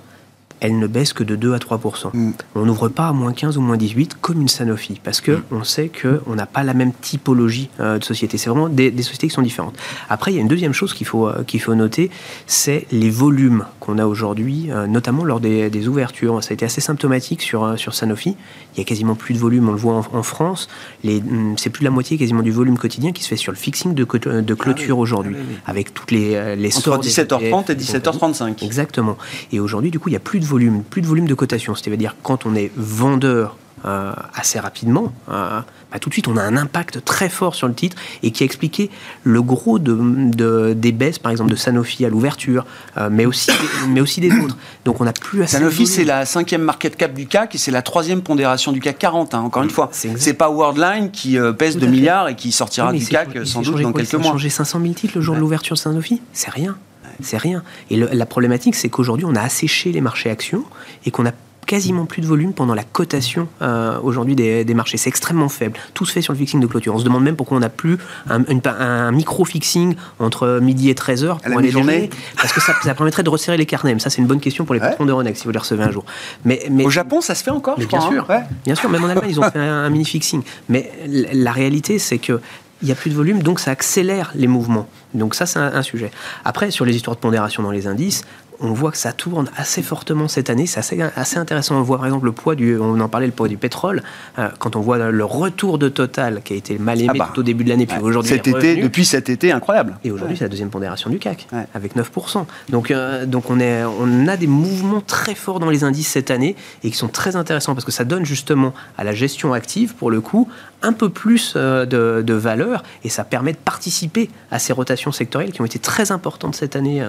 [0.61, 1.81] elle ne baisse que de 2 à 3
[2.13, 2.33] mm.
[2.55, 5.43] On n'ouvre pas à moins 15 ou moins 18 comme une Sanofi, parce que mm.
[5.53, 8.39] on sait qu'on n'a pas la même typologie euh, de société.
[8.39, 9.77] C'est vraiment des, sociétés qui sont différentes.
[10.09, 12.11] Après, il y a une deuxième chose qu'il faut, euh, qu'il faut noter,
[12.47, 16.43] c'est les volumes qu'on a aujourd'hui, euh, notamment lors des, ouvertures.
[16.43, 18.37] Ça a été assez symptomatique sur, sur Sanofi.
[18.75, 20.69] Il y a quasiment plus de volume, on le voit en, France.
[21.03, 23.93] Mm, c'est plus la moitié quasiment du volume quotidien qui se fait sur le fixing
[23.93, 24.05] de,
[24.41, 25.37] de clôture ah aujourd'hui,
[25.67, 28.65] ah avec toutes les, les Entre 17h30 et 17h35.
[28.65, 29.19] Exactement.
[29.53, 31.75] Et aujourd'hui, du coup, il y a plus de volume, plus de volume de cotation.
[31.75, 35.61] C'est-à-dire quand on est vendeur euh, assez rapidement, euh,
[35.93, 38.43] bah, tout de suite on a un impact très fort sur le titre et qui
[38.43, 38.91] a expliqué
[39.25, 42.65] le gros de, des baisses, par exemple de Sanofi à l'ouverture,
[42.97, 43.51] euh, mais, aussi,
[43.91, 44.57] mais aussi des autres.
[44.87, 47.71] Donc on a plus assez Sanofi, c'est la cinquième market cap du CAC et c'est
[47.71, 49.91] la troisième pondération du CAC 40, hein, encore une fois.
[49.93, 53.93] C'est pas Worldline qui pèse 2 milliards et qui sortira du CAC sans doute dans
[53.93, 54.33] quelques mois.
[54.33, 56.23] changé 500 000 titres le jour de l'ouverture de Sanofi?
[56.33, 56.75] C'est rien
[57.21, 57.63] c'est rien.
[57.91, 60.65] Et la problématique, c'est qu'aujourd'hui, on a asséché les marchés actions
[61.07, 61.33] et qu'on a
[61.65, 64.97] quasiment plus de volume pendant la cotation euh, aujourd'hui des, marchés.
[64.97, 65.79] C'est extrêmement faible.
[65.95, 66.95] Tout se fait sur le fixing de clôture.
[66.95, 67.99] On se demande même pourquoi on n'a plus
[68.29, 73.57] un, micro-fixing entre midi et 13h pour aller journée Parce que ça, permettrait de resserrer
[73.57, 73.99] les carnets.
[73.99, 75.91] Ça, c'est une bonne question pour les patrons de Ronex, si vous les recevez un
[75.91, 76.05] jour.
[76.45, 78.13] Mais, mais, Au Japon, ça se fait encore, je bien crois, hein.
[78.13, 78.27] sûr.
[78.65, 80.43] Bien sûr, même en Allemagne, ils ont fait un, un mini-fixing.
[80.69, 82.41] Mais la réalité, c'est que
[82.85, 84.87] il n'y a plus de volume, donc ça accélère les mouvements.
[85.15, 86.11] Donc ça, c'est un, sujet.
[86.45, 88.25] Après, sur les histoires de pondération dans les indices,
[88.61, 90.67] on voit que ça tourne assez fortement cette année.
[90.67, 90.79] C'est
[91.17, 91.77] assez, intéressant.
[91.77, 94.03] On voit par exemple le poids du, on en parlait, le poids du pétrole.
[94.39, 97.31] Euh, quand on voit le retour de Total qui a été mal aimé ah bah.
[97.33, 99.97] tout au début de l'année, puis aujourd'hui cet été, depuis cet été, incroyable.
[100.05, 102.45] Et aujourd'hui, c'est la deuxième pondération du CAC avec 9%.
[102.69, 106.31] Donc, euh, donc on, est, on a des mouvements très forts dans les indices cette
[106.31, 109.95] année et qui sont très intéressants parce que ça donne justement à la gestion active,
[109.95, 110.49] pour le coup,
[110.83, 115.53] un peu plus euh, de, valeur et ça permet de participer à ces rotations sectorielles
[115.53, 117.03] qui ont été très importantes cette année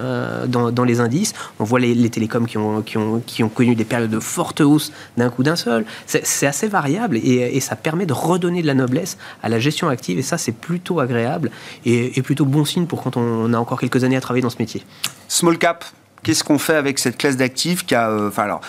[0.46, 1.34] dans, dans les indices.
[1.58, 4.60] On voit les, télécoms qui ont, qui, ont, qui ont, connu des périodes de forte
[4.60, 5.84] hausse d'un coup d'un seul.
[6.06, 10.18] C'est assez variable et, ça permet de redonner de la noblesse à la gestion active
[10.18, 11.50] et ça, c'est plutôt agréable
[11.84, 14.58] et, plutôt bon signe pour quand on a encore quelques années à travailler dans ce
[14.58, 14.84] métier.
[15.28, 15.84] Small cap,
[16.22, 18.60] qu'est-ce qu'on fait avec cette classe d'actifs qui a, euh, alors,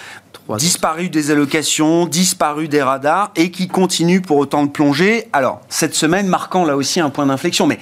[0.55, 5.27] disparu des allocations, disparu des radars et qui continue pour autant de plonger.
[5.33, 7.79] Alors, cette semaine marquant là aussi un point d'inflexion, mais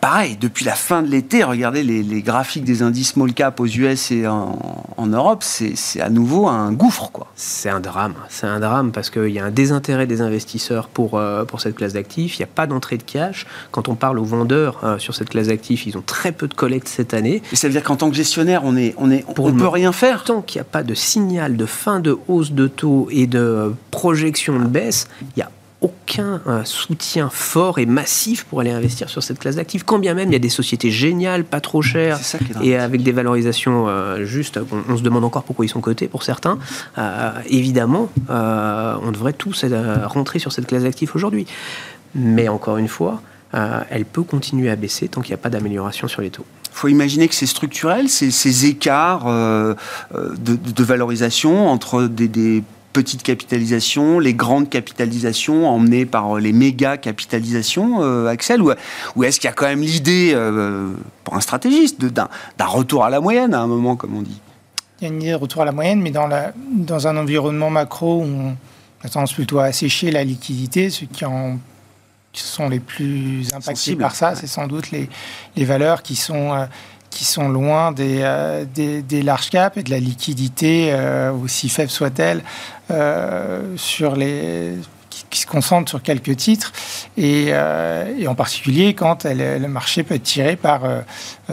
[0.00, 4.10] pareil, depuis la fin de l'été, regardez les, graphiques des indices small cap aux US
[4.10, 7.10] et en, Europe, c'est à nouveau un gouffre.
[7.10, 7.26] quoi.
[7.34, 11.18] C'est un drame, c'est un drame parce qu'il y a un désintérêt des investisseurs pour,
[11.18, 13.46] euh, pour cette classe d'actifs, il n'y a pas d'entrée de cash.
[13.72, 16.54] Quand on parle aux vendeurs euh, sur cette classe d'actifs, ils ont très peu de
[16.54, 17.42] collecte cette année.
[17.52, 19.92] Et ça veut dire qu'en tant que gestionnaire, on est, on est, on, peut rien
[19.92, 23.26] faire Tant qu'il n'y a pas de signal de fin de hausse de taux et
[23.26, 28.70] de projection de baisse, il n'y a aucun euh, soutien fort et massif pour aller
[28.70, 29.82] investir sur cette classe d'actifs.
[29.82, 32.18] Quand bien même il y a des sociétés géniales, pas trop chères,
[32.62, 36.22] et avec des valorisations euh, justes, on, se demande encore pourquoi ils sont cotés pour
[36.22, 36.58] certains.
[36.98, 39.64] Euh, évidemment, on devrait tous
[40.04, 41.46] rentrer sur cette classe d'actifs aujourd'hui.
[42.14, 43.22] Mais encore une fois,
[43.52, 46.44] elle peut continuer à baisser tant qu'il n'y a pas d'amélioration sur les taux.
[46.72, 49.74] Il faut imaginer que c'est structurel, ces, écarts euh,
[50.14, 52.62] euh, de, valorisation entre des,
[52.92, 58.72] petites capitalisations, les grandes capitalisations emmenées par les méga capitalisations, euh, Axel Ou,
[59.22, 60.36] est-ce qu'il y a quand même l'idée,
[61.22, 62.28] pour un stratégiste, d'un
[62.66, 64.40] retour à la moyenne à un moment, comme on dit?
[65.00, 66.28] Il y a une idée de retour à la moyenne, mais dans,
[66.68, 68.56] dans un environnement macro où on
[69.04, 71.58] a tendance plutôt à assécher la liquidité, ce qui en
[72.32, 75.08] qui sont les plus impactés par ça, c'est sans doute les,
[75.56, 76.66] les, valeurs qui sont, euh,
[77.10, 81.68] qui sont loin des, euh, des, des, large caps et de la liquidité, euh, aussi
[81.68, 82.42] faible soit-elle,
[83.76, 84.72] sur les,
[85.30, 86.72] qui se concentre sur quelques titres,
[87.16, 90.82] et, en particulier quand le marché peut être tiré par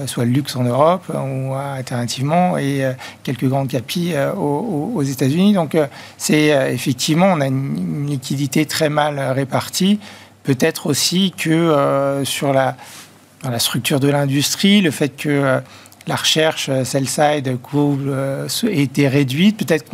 [0.07, 5.53] soit le luxe en Europe ou alternativement et quelques grandes capis aux, aux États-Unis.
[5.53, 5.77] Donc
[6.17, 9.99] c'est effectivement, on a une liquidité très mal répartie.
[10.47, 15.59] Peut-être aussi que sur la structure de l'industrie, le fait que euh,
[16.07, 19.57] la recherche euh, sell-side euh, ait été réduite.
[19.57, 19.85] Peut-être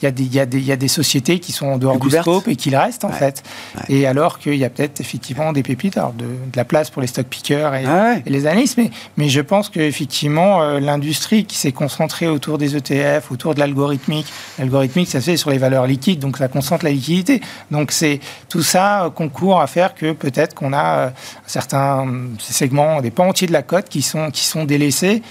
[0.00, 1.66] qu'il y, a des, il y, a des, il y a des sociétés qui sont
[1.66, 3.42] en dehors du scope et qui restent, en fait.
[3.88, 7.08] Et alors qu'il y a peut-être effectivement des pépites, alors de, la place pour les
[7.08, 8.78] stock pickers et, ah les analystes.
[8.78, 13.60] Mais, mais je pense qu'effectivement, euh, l'industrie qui s'est concentrée autour des ETF, autour de
[13.60, 14.26] l'algorithmique,
[14.58, 17.40] l'algorithmique, ça se fait sur les valeurs liquides, donc ça concentre la liquidité.
[17.70, 21.12] Donc c'est tout ça concourt à faire que peut-être qu'on a
[21.46, 22.06] certains
[22.38, 25.22] segments, des pans entiers de la cote qui sont, qui sont délaissés.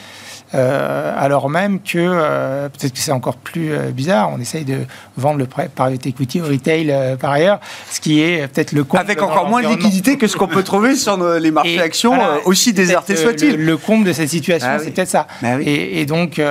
[0.55, 4.79] Euh, alors même que, euh, peut-être que c'est encore plus euh, bizarre, on essaye de
[5.15, 7.59] vendre le private equity au retail par ailleurs,
[7.91, 9.01] ce qui est peut-être le comble.
[9.01, 12.73] Avec encore moins de liquidité que ce qu'on peut trouver sur les marchés actions, aussi
[12.73, 13.57] désertés soit-il.
[13.57, 15.27] Le, comble de cette situation, ah c'est peut-être ça.
[15.41, 16.41] Bah et, donc,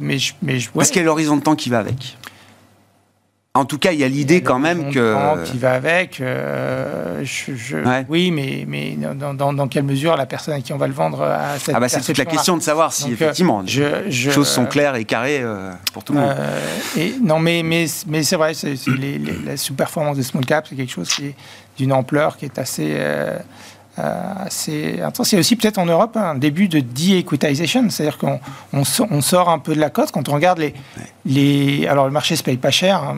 [0.00, 2.16] mais je, mais je, Parce qu'il y a l'horizon de temps qui va avec.
[3.54, 5.44] En tout cas, il y a l'idée quand même que.
[5.44, 6.20] Qui va avec.
[6.20, 7.24] Euh,
[8.08, 11.58] oui, mais, mais dans, quelle mesure la personne à qui on va le vendre a
[11.58, 11.74] cette.
[11.74, 14.94] Ah, bah c'est toute la question de savoir si, euh, effectivement, les choses sont claires
[14.94, 16.36] et carrées euh, pour tout le monde.
[16.96, 18.52] et, non, mais, mais, mais c'est vrai,
[19.44, 21.34] la sous-performance des small caps, c'est quelque chose qui est
[21.76, 22.96] d'une ampleur qui est assez.
[24.48, 25.32] C'est intense.
[25.32, 28.40] Il y a aussi peut-être en Europe un début de de-equitization, c'est-à-dire qu'on
[28.72, 30.74] on sort un peu de la cote quand on regarde les,
[31.26, 33.02] les, alors le marché se paye pas cher.
[33.02, 33.16] Hein.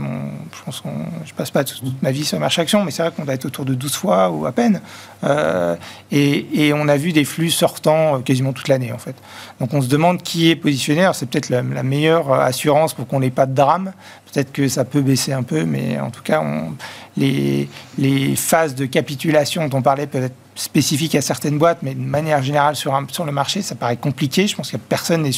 [0.53, 0.83] je pense
[1.25, 3.35] je passe pas toute ma vie sur le marché action, mais c'est vrai qu'on doit
[3.35, 4.81] être autour de 12 fois ou à peine.
[5.25, 5.77] Euh,
[6.11, 9.15] et, on a vu des flux sortant euh, quasiment toute l'année en fait.
[9.61, 11.09] Donc on se demande qui est positionné.
[11.15, 13.93] C'est peut-être la, meilleure assurance pour qu'on n'ait pas de drame.
[14.33, 16.73] Peut-être que ça peut baisser un peu, mais en tout cas, on,
[17.17, 17.69] les,
[17.99, 22.01] les phases de capitulation dont on parlait peuvent être spécifiques à certaines boîtes, mais de
[22.01, 24.47] manière générale sur, sur le marché, ça paraît compliqué.
[24.47, 25.29] Je pense que personne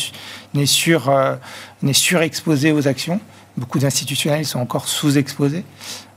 [0.55, 1.35] n'est sur, euh,
[1.83, 3.21] n'est surexposé aux actions.
[3.57, 5.65] Beaucoup d'institutionnels sont encore sous-exposés.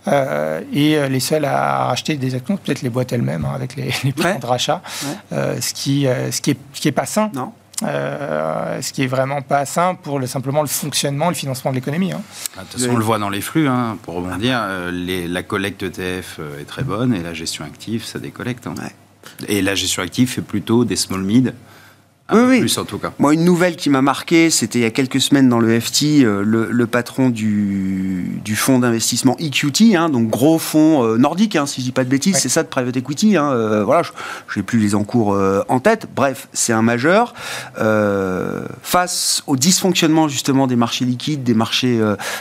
[0.07, 3.75] Euh, et euh, les seuls à racheter des actions, peut-être les boîtes elles-mêmes, hein, avec
[3.75, 4.81] les, les plans de rachat,
[5.33, 7.29] euh, ce, qui, ce, qui est, ce qui est pas sain.
[7.33, 7.51] Non.
[7.81, 12.11] Ce qui est vraiment pas sain pour le, simplement le fonctionnement, le financement de l'économie.
[12.11, 12.21] Hein.
[12.55, 15.43] Ah, de toute façon, on le voit dans les flux, hein, pour rebondir, les, la
[15.43, 18.67] collecte ETF est très bonne et la gestion active, ça décollecte.
[18.67, 18.75] Hein.
[19.47, 21.53] Et la gestion active fait plutôt des small mid
[22.33, 22.59] oui, oui.
[22.59, 23.13] Plus en tout cas.
[23.19, 26.23] Moi, une nouvelle qui m'a marqué, c'était il y a quelques semaines dans le FT,
[26.23, 31.65] euh, le, patron du, du fonds d'investissement EQT, hein, donc gros fonds euh, nordique, hein,
[31.65, 33.37] si je dis pas de bêtises, c'est ça de private equity.
[33.37, 34.01] Hein, euh, voilà,
[34.49, 35.37] je n'ai plus les encours
[35.69, 36.07] en tête.
[36.15, 37.33] Bref, c'est un majeur.
[38.81, 41.99] face au dysfonctionnement justement des marchés liquides, des marchés,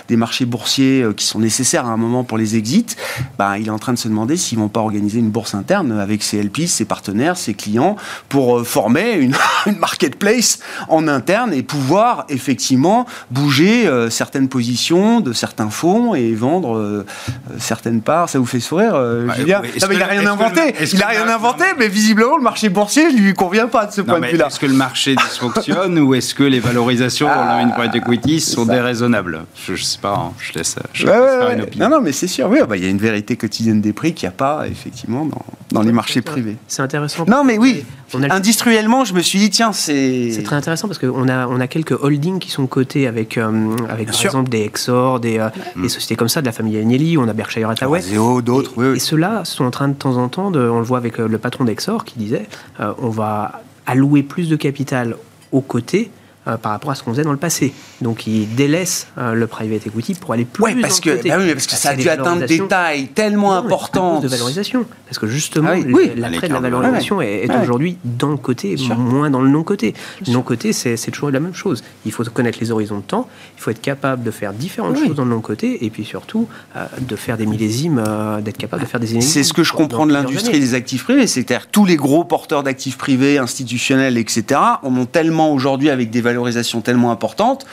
[0.08, 2.96] des marchés boursiers qui sont nécessaires à un moment pour les exits,
[3.38, 5.92] bah, il est en train de se demander s'ils vont pas organiser une bourse interne
[5.92, 7.96] avec ses LPs, ses partenaires, ses clients,
[8.28, 9.34] pour former une
[9.76, 10.58] marketplace
[10.88, 17.06] en interne et pouvoir effectivement bouger euh, certaines positions de certains fonds et vendre euh,
[17.50, 18.28] euh, certaines parts.
[18.28, 18.96] Ça vous fait sourire,
[19.36, 20.74] Julien Il n'a rien inventé.
[20.92, 24.00] il n'a rien inventé, mais visiblement le marché boursier ne lui convient pas de ce
[24.00, 24.46] point de vue-là.
[24.46, 28.66] Est-ce que le marché dysfonctionne ou est-ce que les valorisations dans une private equity sont
[28.66, 29.44] déraisonnables?
[29.66, 30.14] Je ne sais pas.
[30.14, 30.32] Hein.
[30.38, 31.88] Je laisse, faire une opinion.
[31.88, 32.48] Non, non, mais c'est sûr.
[32.48, 35.24] Oui, bah, il y a une vérité quotidienne des prix qu'il n'y a pas effectivement
[35.24, 36.56] dans, dans les marchés privés.
[36.68, 37.24] C'est intéressant.
[37.26, 37.84] Non, mais oui.
[38.14, 41.92] Industriellement, je me suis dit tiens, c'est très intéressant parce qu'on a, on a quelques
[41.92, 46.16] holdings qui sont cotés avec, euh, avec par exemple des Exor, des, euh, des, sociétés
[46.16, 48.02] comme ça, de la famille Agnelli, on a Berkshire Hathaway.
[48.42, 50.98] d'autres, oui, Et ceux-là sont en train de temps en temps, de, on le voit
[50.98, 52.48] avec euh, le patron d'Exor qui disait
[52.78, 55.16] on va allouer plus de capital
[55.52, 56.10] aux côtés
[56.48, 57.74] euh, par rapport à ce qu'on faisait dans le passé.
[58.00, 61.52] Donc il délaisse euh, le private equity pour aller plus ouais, parce que, bah oui,
[61.52, 64.22] parce que ça a dû atteindre des tailles tellement importantes.
[64.22, 64.86] de valorisation.
[65.06, 69.40] Parce que justement, ah l'attrait de la valorisation est, aujourd'hui dans le côté, moins dans
[69.40, 69.94] le non-côté.
[70.24, 71.82] Le non-côté, c'est toujours la même chose.
[72.04, 75.16] Il faut connaître les horizons de temps, il faut être capable de faire différentes choses
[75.16, 78.02] dans le non-côté, et puis surtout euh, de faire des millésimes,
[78.40, 81.26] d'être capable de faire des C'est ce que je comprends de l'industrie des actifs privés,
[81.26, 86.20] c'est-à-dire tous les gros porteurs d'actifs privés, institutionnels, etc., en ont tellement aujourd'hui avec des
[86.20, 87.66] valeurs valorisation tellement importante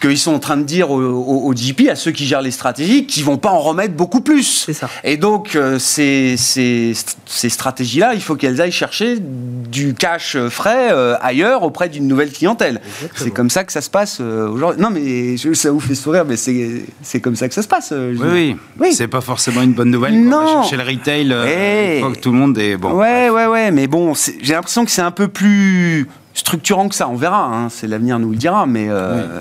[0.00, 3.24] qu'ils sont en train de dire aux, GP, à ceux qui gèrent les stratégies, qu'ils
[3.24, 4.70] vont pas en remettre beaucoup plus.
[4.72, 4.88] Ça.
[5.04, 6.92] Et donc, euh, ces, ces,
[7.26, 12.30] ces stratégies-là, il faut qu'elles aillent chercher du cash frais euh, ailleurs auprès d'une nouvelle
[12.30, 12.80] clientèle.
[13.14, 14.80] C'est comme ça que ça se passe euh, aujourd'hui.
[14.80, 17.92] Non, mais ça vous fait sourire, mais c'est comme ça que ça se passe.
[17.92, 18.56] oui, oui.
[18.78, 18.92] oui.
[18.92, 20.22] C'est pas forcément une bonne nouvelle.
[20.22, 20.62] Non.
[20.62, 21.96] Chercher le retail, hey.
[21.96, 22.92] une fois que tout le monde est bon.
[22.92, 23.70] Ouais, ouais, ouais.
[23.70, 26.06] Mais bon, j'ai l'impression que c'est un peu plus
[26.38, 27.08] structurant que ça.
[27.08, 29.40] On verra, hein, c'est l'avenir nous le dira, mais euh,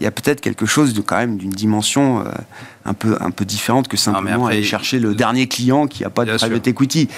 [0.00, 2.30] il y a peut-être quelque chose de quand même d'une dimension euh,
[2.84, 6.24] un peu un peu différente que simplement aller chercher le dernier client qui n'a pas
[6.24, 7.08] de private equity.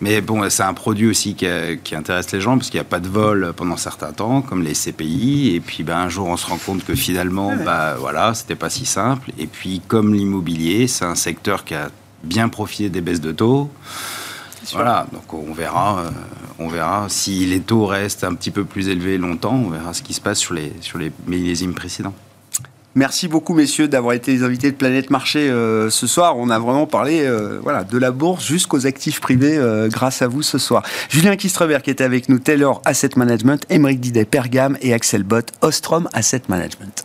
[0.00, 1.46] Mais bon, c'est un produit aussi qui,
[1.94, 4.74] intéresse les gens parce qu'il n'y a pas de vol pendant certains temps, comme les
[4.74, 5.56] CPI.
[5.56, 8.70] Et puis, ben, un jour, on se rend compte que finalement, bah, voilà, c'était pas
[8.70, 9.32] si simple.
[9.38, 11.88] Et puis, comme l'immobilier, c'est un secteur qui a
[12.22, 13.70] bien profité des baisses de taux.
[14.72, 16.10] Voilà, donc on verra, euh,
[16.58, 20.02] on verra si les taux restent un petit peu plus élevés longtemps, on verra ce
[20.02, 22.14] qui se passe sur les, sur millésimes précédents.
[22.94, 26.36] Merci beaucoup, messieurs, d'avoir été les invités de Planète Marché euh, ce soir.
[26.36, 30.42] On a vraiment parlé euh, voilà, de la bourse jusqu'aux actifs privés grâce à vous
[30.42, 30.82] ce soir.
[31.08, 35.52] Julien Kistreber qui était avec nous, Taylor Asset Management, Émeric Didet, Pergam et Axel Bott,
[35.62, 37.04] Ostrom Asset Management.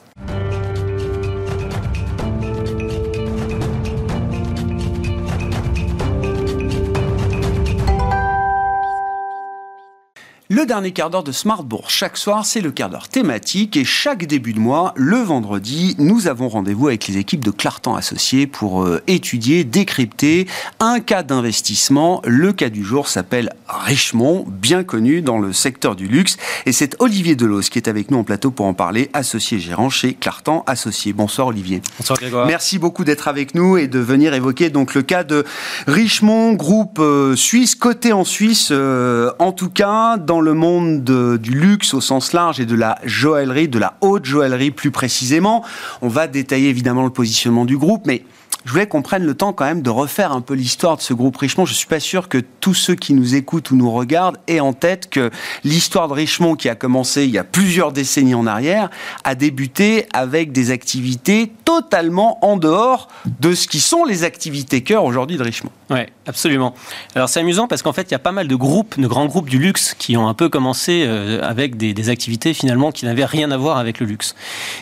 [10.55, 14.27] Le dernier quart d'heure de Smartbourg, chaque soir, c'est le quart d'heure thématique et chaque
[14.27, 18.83] début de mois, le vendredi, nous avons rendez-vous avec les équipes de Clartan Associés pour
[18.83, 20.45] euh, étudier, décrypter
[20.79, 22.21] un cas d'investissement.
[22.23, 26.37] Le cas du jour s'appelle Richemont, bien connu dans le secteur du luxe.
[26.67, 29.89] Et c'est Olivier Delos qui est avec nous en plateau pour en parler, associé gérant
[29.89, 31.13] chez Clartan Associés.
[31.13, 31.81] Bonsoir Olivier.
[31.97, 32.45] Bonsoir Grégoire.
[32.45, 35.45] Merci beaucoup d'être avec nous et de venir évoquer donc le cas de
[35.87, 41.03] Richemont, groupe euh, suisse, coté en Suisse, euh, en tout cas dans le monde
[41.39, 45.63] du luxe au sens large et de la joaillerie, de la haute joaillerie plus précisément.
[46.01, 48.23] On va détailler évidemment le positionnement du groupe, mais
[48.65, 51.13] je voulais qu'on prenne le temps quand même de refaire un peu l'histoire de ce
[51.13, 51.65] groupe Richemont.
[51.65, 54.73] Je suis pas sûr que tous ceux qui nous écoutent ou nous regardent aient en
[54.73, 55.31] tête que
[55.63, 58.89] l'histoire de Richemont, qui a commencé il y a plusieurs décennies en arrière,
[59.23, 63.09] a débuté avec des activités totalement en dehors
[63.39, 65.71] de ce qui sont les activités cœur aujourd'hui de Richemont.
[65.89, 66.73] Oui, absolument.
[67.15, 69.25] Alors c'est amusant parce qu'en fait, il y a pas mal de groupes, de grands
[69.25, 73.05] groupes du luxe qui ont un peu commencé euh, avec des, des, activités finalement qui
[73.05, 74.35] n'avaient rien à voir avec le luxe.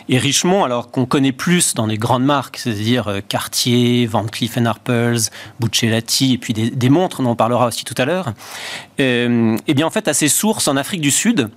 [0.08, 3.20] Et Richemont, alors qu'on connaît plus dans les grandes marques, c'est-à-dire euh,
[3.72, 8.04] Cartier, Van Cleef Arpels, Buccellati, et puis des, des montres, on parlera aussi tout à
[8.04, 8.32] l'heure,
[9.00, 11.48] euh, eh bien en fait, à ses sources en Afrique du Sud,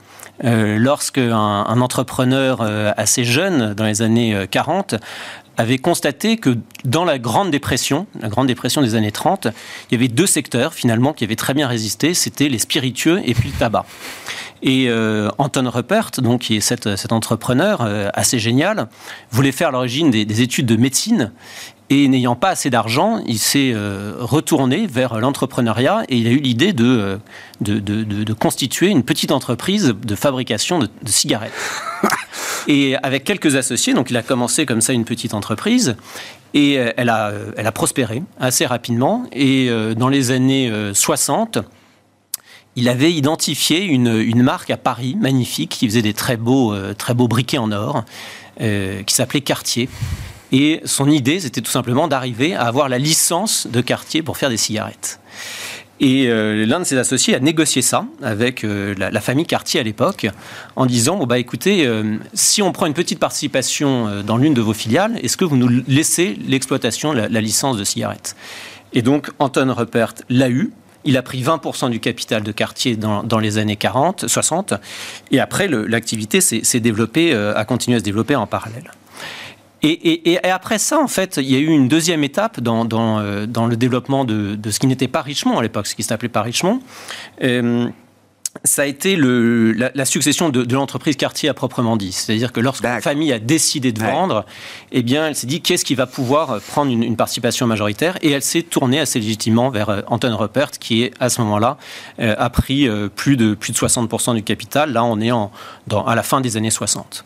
[0.43, 4.95] euh, lorsque un, entrepreneur euh, assez jeune, dans les années 40,
[5.57, 9.47] avait constaté que dans la Grande Dépression, la Grande Dépression des années 30,
[9.89, 13.33] il y avait deux secteurs finalement qui avaient très bien résisté, c'était les spiritueux et
[13.33, 13.85] puis le tabac.
[14.61, 18.87] Et euh, Anton Rupert, donc, qui est cet, entrepreneur euh, assez génial,
[19.29, 21.31] voulait faire l'origine des, études de médecine
[21.89, 26.39] et n'ayant pas assez d'argent, il s'est euh, retourné vers l'entrepreneuriat et il a eu
[26.39, 27.19] l'idée de
[27.61, 31.53] de, de, de, constituer une petite entreprise de fabrication de, cigarettes.
[32.67, 35.95] et avec quelques associés, donc il a commencé comme ça une petite entreprise
[36.53, 39.25] et elle a, elle a prospéré assez rapidement.
[39.31, 41.59] Et dans les années 60,
[42.75, 47.13] il avait identifié une, une, marque à Paris, magnifique, qui faisait des très beaux, très
[47.13, 48.05] beaux briquets en or,
[48.61, 49.89] euh, qui s'appelait Cartier.
[50.51, 54.49] Et son idée, c'était tout simplement d'arriver à avoir la licence de Cartier pour faire
[54.49, 55.19] des cigarettes.
[55.99, 59.83] Et euh, l'un de ses associés a négocié ça avec euh, la, famille Cartier à
[59.83, 60.27] l'époque,
[60.75, 64.61] en disant bon, bah écoutez, euh, si on prend une petite participation dans l'une de
[64.61, 68.35] vos filiales, est-ce que vous nous laissez l'exploitation, la, licence de cigarettes
[68.93, 70.71] Et donc Anton Rupert l'a eu.
[71.07, 74.73] Il a pris 20% du capital de Cartier dans, dans, les années 40, 60,
[75.29, 78.91] et après l'activité s'est développée, a continué à se développer en parallèle.
[79.85, 82.85] Et, et, et, après ça, en fait, il y a eu une deuxième étape dans,
[82.85, 85.93] dans, euh, dans le développement de, de, ce qui n'était pas Richemont à l'époque, ce
[85.93, 86.79] qui s'appelait pas Richemont.
[87.43, 87.87] Euh,
[88.63, 92.13] ça a été le, la, la, succession de, de l'entreprise Cartier à proprement dit.
[92.13, 94.53] C'est-à-dire que lorsque la famille a décidé de vendre, ouais.
[94.93, 98.17] eh bien, elle s'est dit qu'est-ce qui va pouvoir prendre une, une participation majoritaire?
[98.21, 101.77] Et elle s'est tournée assez légitimement vers euh, Anton Rupert qui est à ce moment-là
[102.19, 104.93] euh, a pris euh, plus de plus de 60% du capital.
[104.93, 105.51] Là, on est en,
[105.87, 107.25] dans, à la fin des années 60.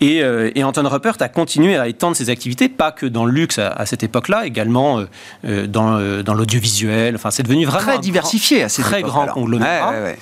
[0.00, 3.32] Et, euh, et, Anton Rupert a continué à étendre ses activités, pas que dans le
[3.32, 5.04] luxe à, à cette époque-là, également
[5.44, 7.16] euh, dans, euh, dans l'audiovisuel.
[7.16, 9.90] Enfin, c'est devenu vraiment très diversifié à cette très époque, grand conglomérat.
[9.90, 10.18] Ouais, ouais, ouais.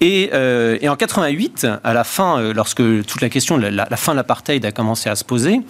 [0.00, 4.12] Et, euh, et, en 88, à la fin, lorsque toute la question, la, la fin
[4.12, 5.60] de l'apartheid a commencé à se poser,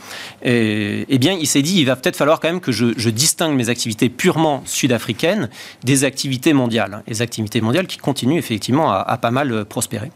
[0.42, 3.54] eh bien, il s'est dit, il va peut-être falloir quand même que je, je distingue
[3.54, 5.48] mes activités purement sud-africaines
[5.84, 10.10] des activités mondiales, les activités mondiales qui continuent effectivement à, à pas mal prospérer.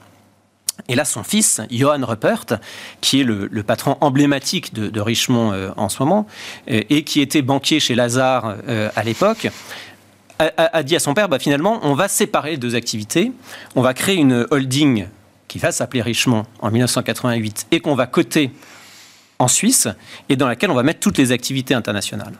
[0.89, 2.45] Et là, son fils, Johan Rupert,
[3.01, 6.27] qui est le, patron emblématique de, de Richemont euh, en ce moment,
[6.71, 9.49] euh, et qui était banquier chez Lazare euh, à l'époque,
[10.39, 13.33] a, a, dit à son père, bah, finalement, on va séparer les deux activités,
[13.75, 15.09] on va créer une holding
[15.49, 18.53] qui va s'appeler Richemont en 1988 et qu'on va coter
[19.39, 19.89] en Suisse,
[20.29, 22.35] et dans laquelle on va mettre toutes les activités internationales.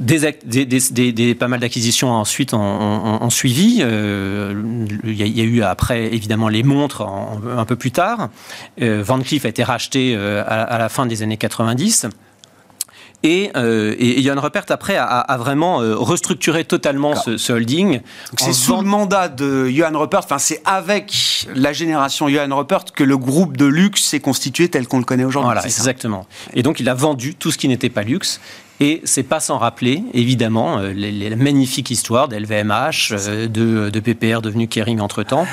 [0.00, 3.78] Des, pas mal d'acquisitions ensuite ont, suivi.
[3.80, 8.28] Euh, il y, a eu après, évidemment, les montres un peu plus tard.
[8.82, 12.06] Euh, Van Cleef a été racheté euh, à, la fin des années 90.
[13.22, 18.00] Et, euh, et, Johan Rupert, après, a, vraiment restructuré totalement ce, holding.
[18.38, 23.02] C'est sous le mandat de Johan Rupert, enfin, c'est avec la génération Johan Rupert que
[23.02, 25.46] le groupe de luxe s'est constitué tel qu'on le connaît aujourd'hui.
[25.46, 26.26] Voilà, exactement.
[26.52, 28.40] Et donc, il a vendu tout ce qui n'était pas luxe.
[28.80, 34.42] Et c'est pas sans rappeler, évidemment, euh, la magnifique histoire d'LVMH, euh, de, de, PPR
[34.42, 35.46] devenu Kering entre-temps,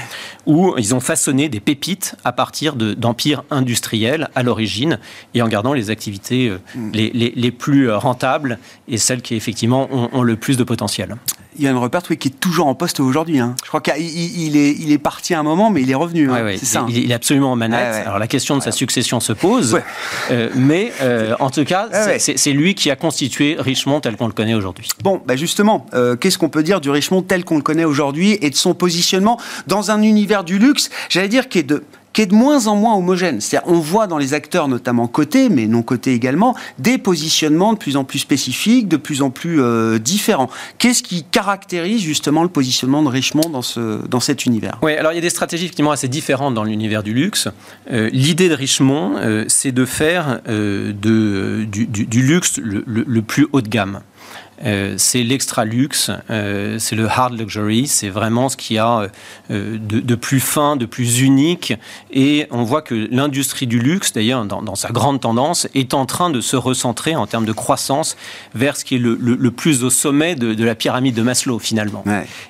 [0.48, 4.98] où ils ont façonné des pépites à partir d'empires industriels à l'origine
[5.36, 6.92] et en gardant les activités euh, mm.
[6.94, 8.58] les, les, les, plus rentables
[8.88, 11.16] et celles qui, effectivement, ont, ont le plus de potentiel.
[11.60, 13.40] Yann Rupert, oui, qui est toujours en poste aujourd'hui.
[13.40, 13.56] Hein.
[13.64, 16.32] Je crois qu'il est, il est parti un moment, mais il est revenu.
[16.32, 16.56] Hein.
[16.62, 16.86] ça.
[16.88, 18.06] Il, est absolument en manette.
[18.06, 19.82] Alors la question de sa succession se pose,
[20.32, 24.32] euh, mais euh, en tout cas, c'est lui qui a constitué Richemont tel qu'on le
[24.32, 24.88] connaît aujourd'hui.
[25.04, 28.38] Bon, bah justement, euh, qu'est-ce qu'on peut dire du Richemont tel qu'on le connaît aujourd'hui
[28.42, 29.38] et de son positionnement
[29.68, 31.84] dans un univers du luxe, j'allais dire, qui est de
[32.14, 33.42] qui est de moins en moins homogène.
[33.42, 37.78] C'est-à-dire, on voit dans les acteurs, notamment cotés, mais non cotés également, des positionnements de
[37.78, 40.50] plus en plus spécifiques, de plus en plus euh, différents.
[40.78, 44.78] Qu'est-ce qui caractérise justement le positionnement de Richemont dans, ce, dans cet univers?
[44.82, 47.48] Oui, alors il y a des stratégies effectivement assez différentes dans l'univers du luxe.
[47.92, 51.68] Euh, l'idée de Richemont, euh, c'est de faire du,
[52.22, 54.02] luxe le plus haut de gamme.
[54.66, 59.10] Euh, c'est l'extra luxe, euh, c'est le hard luxury, c'est vraiment ce qu'il y a
[59.50, 61.74] euh, de, plus fin, de plus unique.
[62.12, 66.30] Et on voit que l'industrie du luxe, d'ailleurs, dans, sa grande tendance, est en train
[66.30, 68.16] de se recentrer en termes de croissance
[68.54, 72.04] vers ce qui est le, plus au sommet de, la pyramide de Maslow, finalement.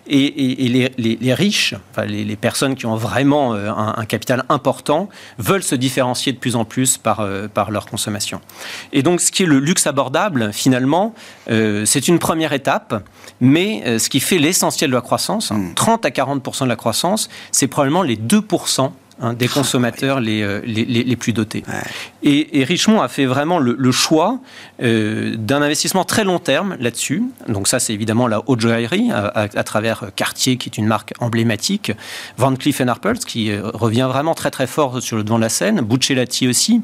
[0.07, 6.34] Et, les, riches, enfin, les, personnes qui ont vraiment un, capital important, veulent se différencier
[6.34, 8.41] de plus en plus par, par leur consommation.
[8.91, 11.14] Et donc, ce qui est le luxe abordable, finalement,
[11.47, 13.03] c'est c'est une première étape,
[13.39, 16.07] mais euh, ce qui fait l'essentiel de la croissance, 30 hmm.
[16.07, 18.41] à 40% de la croissance, c'est probablement les 2
[19.24, 21.63] Hein, des consommateurs les, euh, les, les, plus dotés.
[22.24, 24.39] Et, Richemont a fait vraiment le, choix
[24.82, 27.22] euh, d'un investissement très long terme là-dessus.
[27.47, 31.91] Donc ça, c'est évidemment la haute joaillerie à, travers Cartier, qui est une marque emblématique,
[32.38, 35.49] Van Cleef Arpels, qui euh, revient vraiment très très fort sur le devant de la
[35.49, 36.82] scène, Buccellati aussi.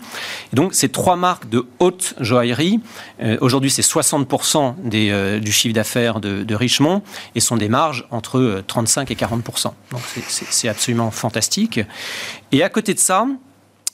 [0.53, 2.79] donc ces trois marques de haute joaillerie,
[3.41, 7.01] aujourd'hui c'est 60% des, du chiffre d'affaires de, de, Richemont
[7.33, 9.71] et sont des marges entre 35 et 40%.
[9.91, 11.79] Donc c'est absolument fantastique.
[12.51, 13.25] Et à côté de ça,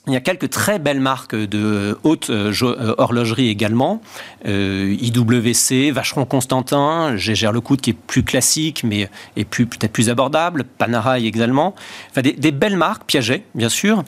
[0.07, 4.01] il y a quelques très belles marques de haute euh, euh, horlogerie également.
[4.45, 10.09] Euh, IWC, Vacheron Constantin, Gégère Lecoute qui est plus classique mais est plus, peut-être plus
[10.09, 11.73] abordable, Panerai également.
[12.11, 14.03] Enfin, des, belles marques, Piaget bien sûr,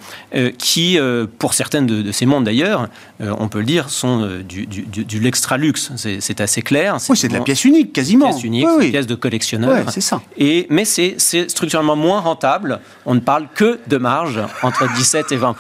[0.58, 1.00] qui,
[1.40, 2.90] pour certaines de, ces mondes d'ailleurs,
[3.20, 5.92] on peut le dire, sont du, du, l'extra luxe.
[5.96, 6.98] C'est assez clair.
[7.10, 8.30] Oui, c'est de la pièce unique quasiment.
[8.30, 9.90] Pièce unique, oui, pièce de collectionneur.
[9.90, 10.22] c'est ça.
[10.38, 11.18] Et, mais c'est
[11.50, 12.82] structurellement moins rentable.
[13.06, 15.54] On ne parle que de marge entre 17 et 20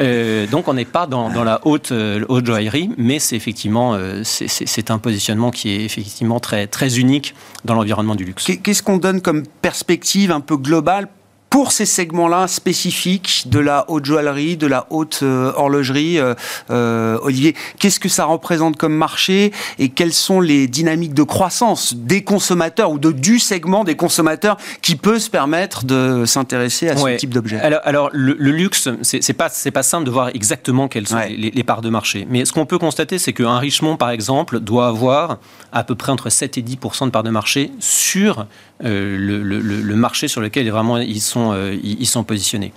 [0.00, 4.22] euh, donc on n'est pas dans, la haute, euh, haute joaillerie, mais c'est effectivement euh,
[4.24, 7.34] c'est un positionnement qui est effectivement très, très unique
[7.64, 8.50] dans l'environnement du luxe.
[8.62, 11.08] Qu'est-ce qu'on donne comme perspective un peu globale
[11.50, 16.34] pour ces segments-là spécifiques de la haute joaillerie, de la haute euh, horlogerie, euh,
[16.70, 21.94] euh, Olivier, qu'est-ce que ça représente comme marché et quelles sont les dynamiques de croissance
[21.94, 26.96] des consommateurs ou de du segment des consommateurs qui peut se permettre de s'intéresser à
[26.96, 27.58] ce type d'objet?
[27.58, 31.64] Alors, alors, le, luxe, c'est pas c'est pas simple de voir exactement quelles sont les,
[31.64, 35.38] parts de marché, mais ce qu'on peut constater, c'est qu'un Richemont, par exemple, doit avoir
[35.72, 38.46] à peu près entre 7 et 10% de parts de marché sur
[38.88, 42.72] le, le, marché sur lequel vraiment ils sont euh, ils sont positionnés.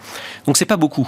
[0.46, 1.08] Donc c'est pas beaucoup.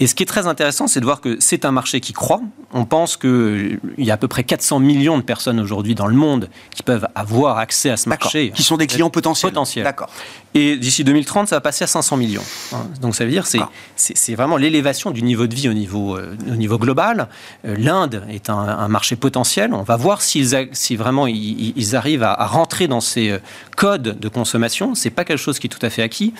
[0.00, 2.40] Et ce qui est très intéressant, c'est de voir que c'est un marché qui croît.
[2.72, 6.14] On pense qu'il y a à peu près 400 millions de personnes aujourd'hui dans le
[6.14, 8.50] monde qui peuvent avoir accès à ce marché.
[8.54, 9.52] Qui sont des clients potentiels.
[9.52, 9.84] potentiels.
[9.84, 10.10] D'accord.
[10.54, 12.42] Et d'ici 2030, ça va passer à 500 millions.
[12.72, 12.86] Hein.
[13.00, 13.60] Donc ça veut dire c'est
[13.96, 17.28] c'est vraiment l'élévation du niveau de vie au niveau euh, au niveau global.
[17.64, 19.72] Euh, L'Inde est un, marché potentiel.
[19.72, 23.38] On va voir s'ils si vraiment ils, arrivent à, rentrer dans ces euh,
[23.76, 24.94] codes de consommation.
[24.94, 26.34] C'est pas quelque chose qui est tout à fait acquis.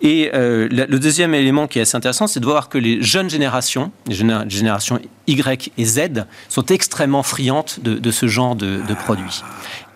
[0.00, 3.90] Et le deuxième élément qui est assez intéressant, c'est de voir que les jeunes générations,
[4.06, 9.42] les générations Y et Z, sont extrêmement friandes de, ce genre de, de produits.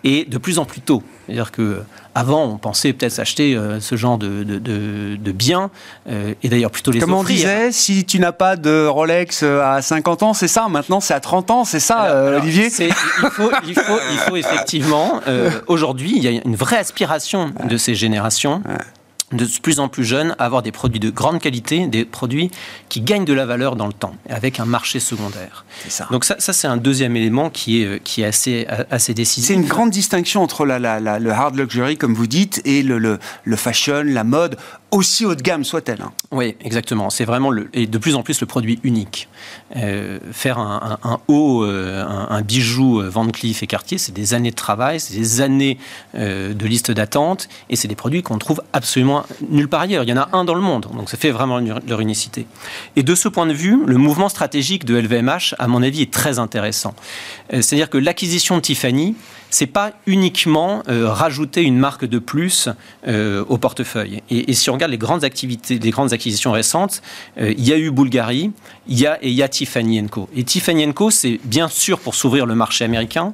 [0.03, 1.03] Et de plus en plus tôt.
[1.25, 1.81] C'est-à-dire que
[2.15, 5.69] avant, on pensait peut-être s'acheter euh, ce genre de, de, biens,
[6.09, 9.61] euh, et d'ailleurs plutôt les Comme on disait, si tu n'as pas de Rolex euh,
[9.61, 12.93] à 50 ans, c'est ça, maintenant c'est à 30 ans, c'est ça, Olivier il
[13.31, 15.21] faut, il, faut, il faut, effectivement,
[15.67, 18.61] aujourd'hui, il y a une vraie aspiration de ces générations
[19.31, 22.49] de plus en plus jeunes à avoir des produits de grande qualité, des produits
[22.89, 25.65] qui gagnent de la valeur dans le temps, avec un marché secondaire.
[25.87, 26.07] Ça.
[26.11, 29.47] Donc ça, ça c'est un deuxième élément qui est, euh, qui est assez, assez décisif.
[29.47, 32.81] C'est une grande distinction entre la, la, la, le hard luxury, comme vous dites, et
[32.81, 34.57] le, le, le fashion, la mode,
[34.91, 36.01] aussi haut de gamme soit-elle.
[36.01, 36.11] Hein.
[36.31, 37.09] Oui, exactement.
[37.09, 39.29] C'est vraiment le, et de plus en plus le produit unique.
[39.75, 44.51] Euh, faire un, un, haut, euh, un, bijou Van Cleef et Cartier, c'est des années
[44.51, 45.77] de travail, c'est des années
[46.15, 50.03] euh, de liste d'attente, et c'est des produits qu'on trouve absolument nulle part ailleurs.
[50.03, 52.47] Il y en a un dans le monde, donc ça fait vraiment leur unicité.
[52.95, 56.11] Et de ce point de vue, le mouvement stratégique de LVMH, à mon avis, est
[56.11, 56.93] très intéressant.
[57.53, 59.15] Euh, c'est-à-dire que l'acquisition de Tiffany,
[59.49, 62.69] c'est pas uniquement euh, rajouter une marque de plus
[63.07, 64.21] euh, au portefeuille.
[64.29, 67.01] Et, si on regarde les grandes activités, les grandes acquisitions récentes,
[67.39, 68.51] euh, il y a eu Bulgari,
[68.89, 70.27] il y a et il y a Tiffany Co.
[70.35, 73.33] Et Tiffany Co, c'est bien sûr pour s'ouvrir le marché américain,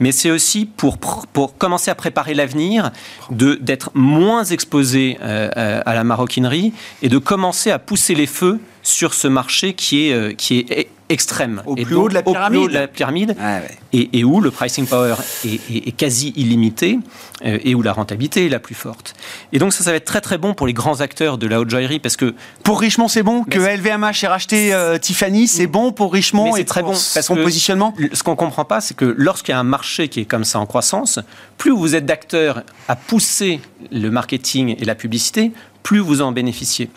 [0.00, 2.90] mais c'est aussi pour pour commencer à préparer l'avenir,
[3.30, 9.14] d'être moins exposé euh, à la maroquinerie et de commencer à pousser les feux sur
[9.14, 11.62] ce marché qui est qui est extrême.
[11.66, 12.46] Au et plus donc, haut de la pyramide.
[12.46, 13.36] Au plus haut de la pyramide.
[13.40, 13.78] Ah ouais.
[13.92, 16.98] et, et, où le pricing power est, est, est quasi illimité
[17.44, 19.14] euh, et où la rentabilité est la plus forte.
[19.52, 21.60] Et donc ça, ça va être très très bon pour les grands acteurs de la
[21.60, 25.66] haute joaillerie parce que pour Richemont c'est bon que LVMH ait racheté euh, Tiffany, c'est
[25.66, 27.94] bon pour Richemont et très bon parce son positionnement?
[28.12, 30.58] Ce qu'on comprend pas, c'est que lorsqu'il y a un marché qui est comme ça
[30.58, 31.18] en croissance,
[31.58, 36.90] plus vous êtes d'acteurs à pousser le marketing et la publicité, plus vous en bénéficiez.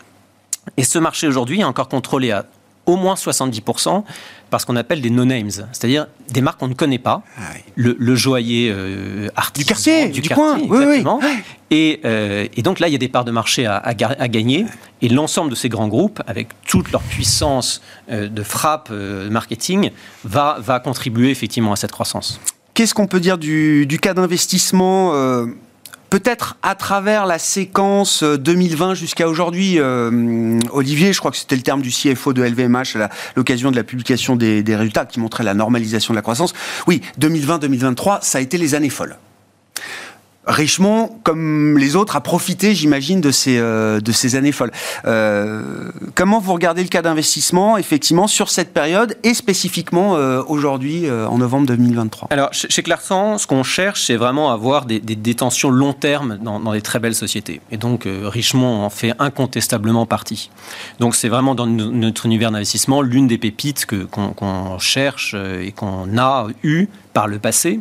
[0.76, 2.46] Et ce marché aujourd'hui est encore contrôlé à
[2.86, 4.04] au moins 70%
[4.50, 7.60] par ce qu'on appelle des no-names, c'est-à-dire des marques qu'on ne connaît pas, ah oui.
[7.76, 11.20] le, le, joaillier euh, artisan du quartier, du, du quartier, coin, exactement.
[11.22, 11.42] Oui, oui.
[11.70, 14.28] Et, euh, et, donc là, il y a des parts de marché à, à, à
[14.28, 14.66] gagner,
[15.02, 19.90] et l'ensemble de ces grands groupes, avec toute leur puissance euh, de frappe marketing,
[20.24, 22.40] va, va contribuer effectivement à cette croissance.
[22.74, 25.12] Qu'est-ce qu'on peut dire du, du cas d'investissement
[26.10, 31.62] Peut-être à travers la séquence 2020 jusqu'à aujourd'hui, euh, Olivier, je crois que c'était le
[31.62, 35.44] terme du CFO de LVMH à l'occasion de la publication des, des, résultats qui montrait
[35.44, 36.52] la normalisation de la croissance.
[36.88, 39.18] Oui, 2020-2023, ça a été les années folles.
[40.46, 44.72] Richemont, comme les autres, a profité, j'imagine, de ces, euh, de ces années folles.
[45.04, 51.10] Euh, comment vous regardez le cas d'investissement, effectivement, sur cette période et spécifiquement euh, aujourd'hui,
[51.10, 55.92] en novembre 2023 Alors, chez Clarkson, ce qu'on cherche, c'est vraiment avoir des, détentions long
[55.92, 57.60] terme dans, des très belles sociétés.
[57.70, 60.50] Et donc, Richemont en fait incontestablement partie.
[61.00, 66.16] Donc, c'est vraiment dans notre univers d'investissement l'une des pépites qu'on qu cherche et qu'on
[66.16, 67.80] a eu par le passé.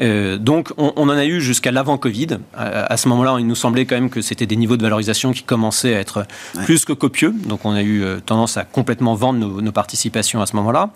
[0.00, 2.38] Euh, donc, on, on, en a eu jusqu'à l'avant Covid.
[2.54, 5.32] À, à ce moment-là, il nous semblait quand même que c'était des niveaux de valorisation
[5.32, 6.64] qui commençaient à être ouais.
[6.64, 7.34] plus que copieux.
[7.46, 10.90] Donc, on a eu euh, tendance à complètement vendre nos, nos participations à ce moment-là.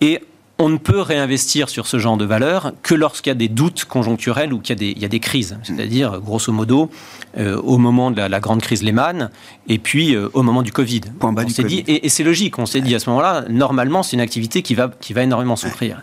[0.00, 0.20] Et
[0.58, 3.84] on ne peut réinvestir sur ce genre de valeur que lorsqu'il y a des doutes
[3.84, 5.58] conjoncturels ou qu'il y, y, a des crises.
[5.62, 6.90] C'est-à-dire, grosso modo,
[7.36, 9.30] euh, au moment de la, la, grande crise Lehman
[9.68, 11.02] et puis euh, au moment du Covid.
[11.18, 13.10] Point bas on du s'est dit, et, et c'est logique, on s'est dit à ce
[13.10, 16.00] moment-là, normalement, c'est une activité qui va, qui va énormément souffrir.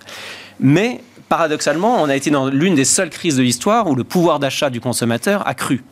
[0.60, 4.39] Mais paradoxalement, on a été dans l'une des seules crises de l'histoire où le pouvoir
[4.39, 5.84] d'achat du consommateur a cru.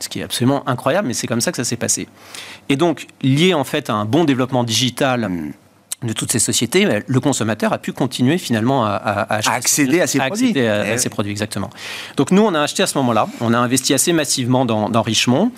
[0.00, 2.08] Ce qui est absolument incroyable, mais c'est comme ça que ça s'est passé.
[2.68, 5.30] Et donc, lié en fait à un bon développement digital
[6.02, 10.06] de toutes ces sociétés, le consommateur a pu continuer finalement à, à, à accéder à
[10.06, 10.48] ces à produits.
[10.48, 11.70] Accéder à, eh ces produits, exactement.
[12.16, 15.02] Donc nous, on a acheté à ce moment-là, on a investi assez massivement dans, dans
[15.02, 15.50] Richemont.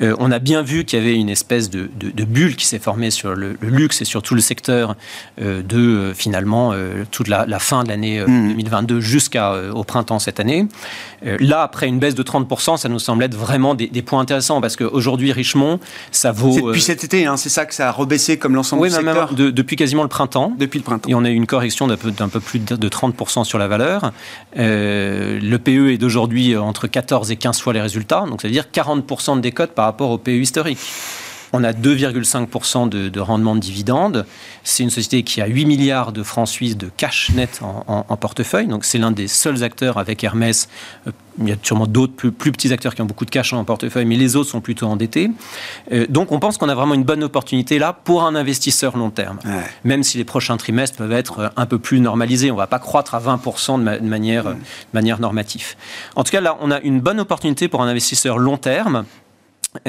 [0.00, 2.66] Euh, on a bien vu qu'il y avait une espèce de, de, de bulle qui
[2.66, 4.96] s'est formée sur le, le, luxe et sur tout le secteur
[5.40, 6.72] euh, de euh, finalement
[7.10, 8.48] toute la, la, fin de l'année mmh.
[8.48, 10.66] 2022 jusqu'au printemps cette année.
[11.22, 14.60] là, après une baisse de 30%, ça nous semble être vraiment des, des points intéressants
[14.60, 15.78] parce qu'aujourd'hui, Richemont,
[16.10, 16.68] ça vaut...
[16.68, 19.28] Depuis cet été, hein, c'est ça que ça a rebaissé comme l'ensemble oui, du secteur
[19.28, 20.52] même de, depuis quasiment le printemps.
[20.56, 21.10] Depuis le printemps.
[21.10, 24.12] Et on a eu une correction d'un peu, peu, plus de 30% sur la valeur.
[24.56, 28.24] Euh, le PE est d'aujourd'hui entre 14 et 15 fois les résultats.
[28.28, 30.78] Donc ça veut dire 40% de décote par rapport au PE historique.
[31.52, 34.26] On a 2,5% de, de, rendement de dividendes.
[34.64, 38.06] C'est une société qui a 8 milliards de francs suisses de cash net en, en,
[38.08, 38.66] en portefeuille.
[38.66, 40.68] Donc c'est l'un des seuls acteurs avec Hermès.
[41.06, 43.52] Euh, il y a sûrement d'autres plus, plus, petits acteurs qui ont beaucoup de cash
[43.52, 45.30] en portefeuille, mais les autres sont plutôt endettés.
[45.92, 49.10] Euh, donc on pense qu'on a vraiment une bonne opportunité là pour un investisseur long
[49.10, 49.38] terme.
[49.44, 49.64] Ouais.
[49.84, 52.50] Même si les prochains trimestres peuvent être un peu plus normalisés.
[52.50, 54.54] On ne va pas croître à 20% de, ma de manière, mmh.
[54.54, 54.58] de
[54.94, 55.74] manière normative.
[56.16, 59.04] En tout cas, là, on a une bonne opportunité pour un investisseur long terme.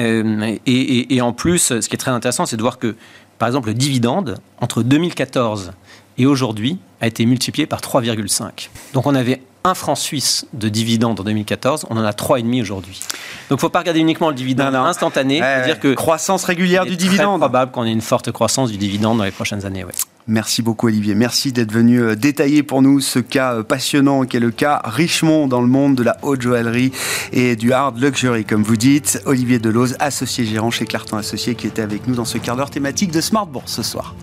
[0.00, 2.96] Euh, et, et, en plus, ce qui est très intéressant, c'est de voir que,
[3.38, 5.72] par exemple, le dividende, entre 2014
[6.18, 8.68] et aujourd'hui a été multiplié par 3,5.
[8.92, 13.00] Donc on avait un franc suisse de dividende en 2014, on en a 3,5 aujourd'hui.
[13.48, 16.84] Donc il ne faut pas regarder uniquement le dividende instantané, ouais, dire que croissance régulière
[16.84, 17.36] du dividende.
[17.36, 19.84] C'est probable qu'on ait une forte croissance du dividende dans les prochaines années.
[19.84, 19.92] Ouais.
[20.26, 21.14] Merci beaucoup Olivier.
[21.14, 24.80] Merci d'être venu euh, détailler pour nous ce cas euh, passionnant qui est le cas
[24.84, 26.92] Richemont dans le monde de la haute joaillerie
[27.32, 29.22] et du hard luxury, comme vous dites.
[29.26, 32.70] Olivier Delose, associé gérant chez Clarton Associé, qui était avec nous dans ce quart d'heure
[32.70, 34.14] thématique de Smart Bourse ce soir.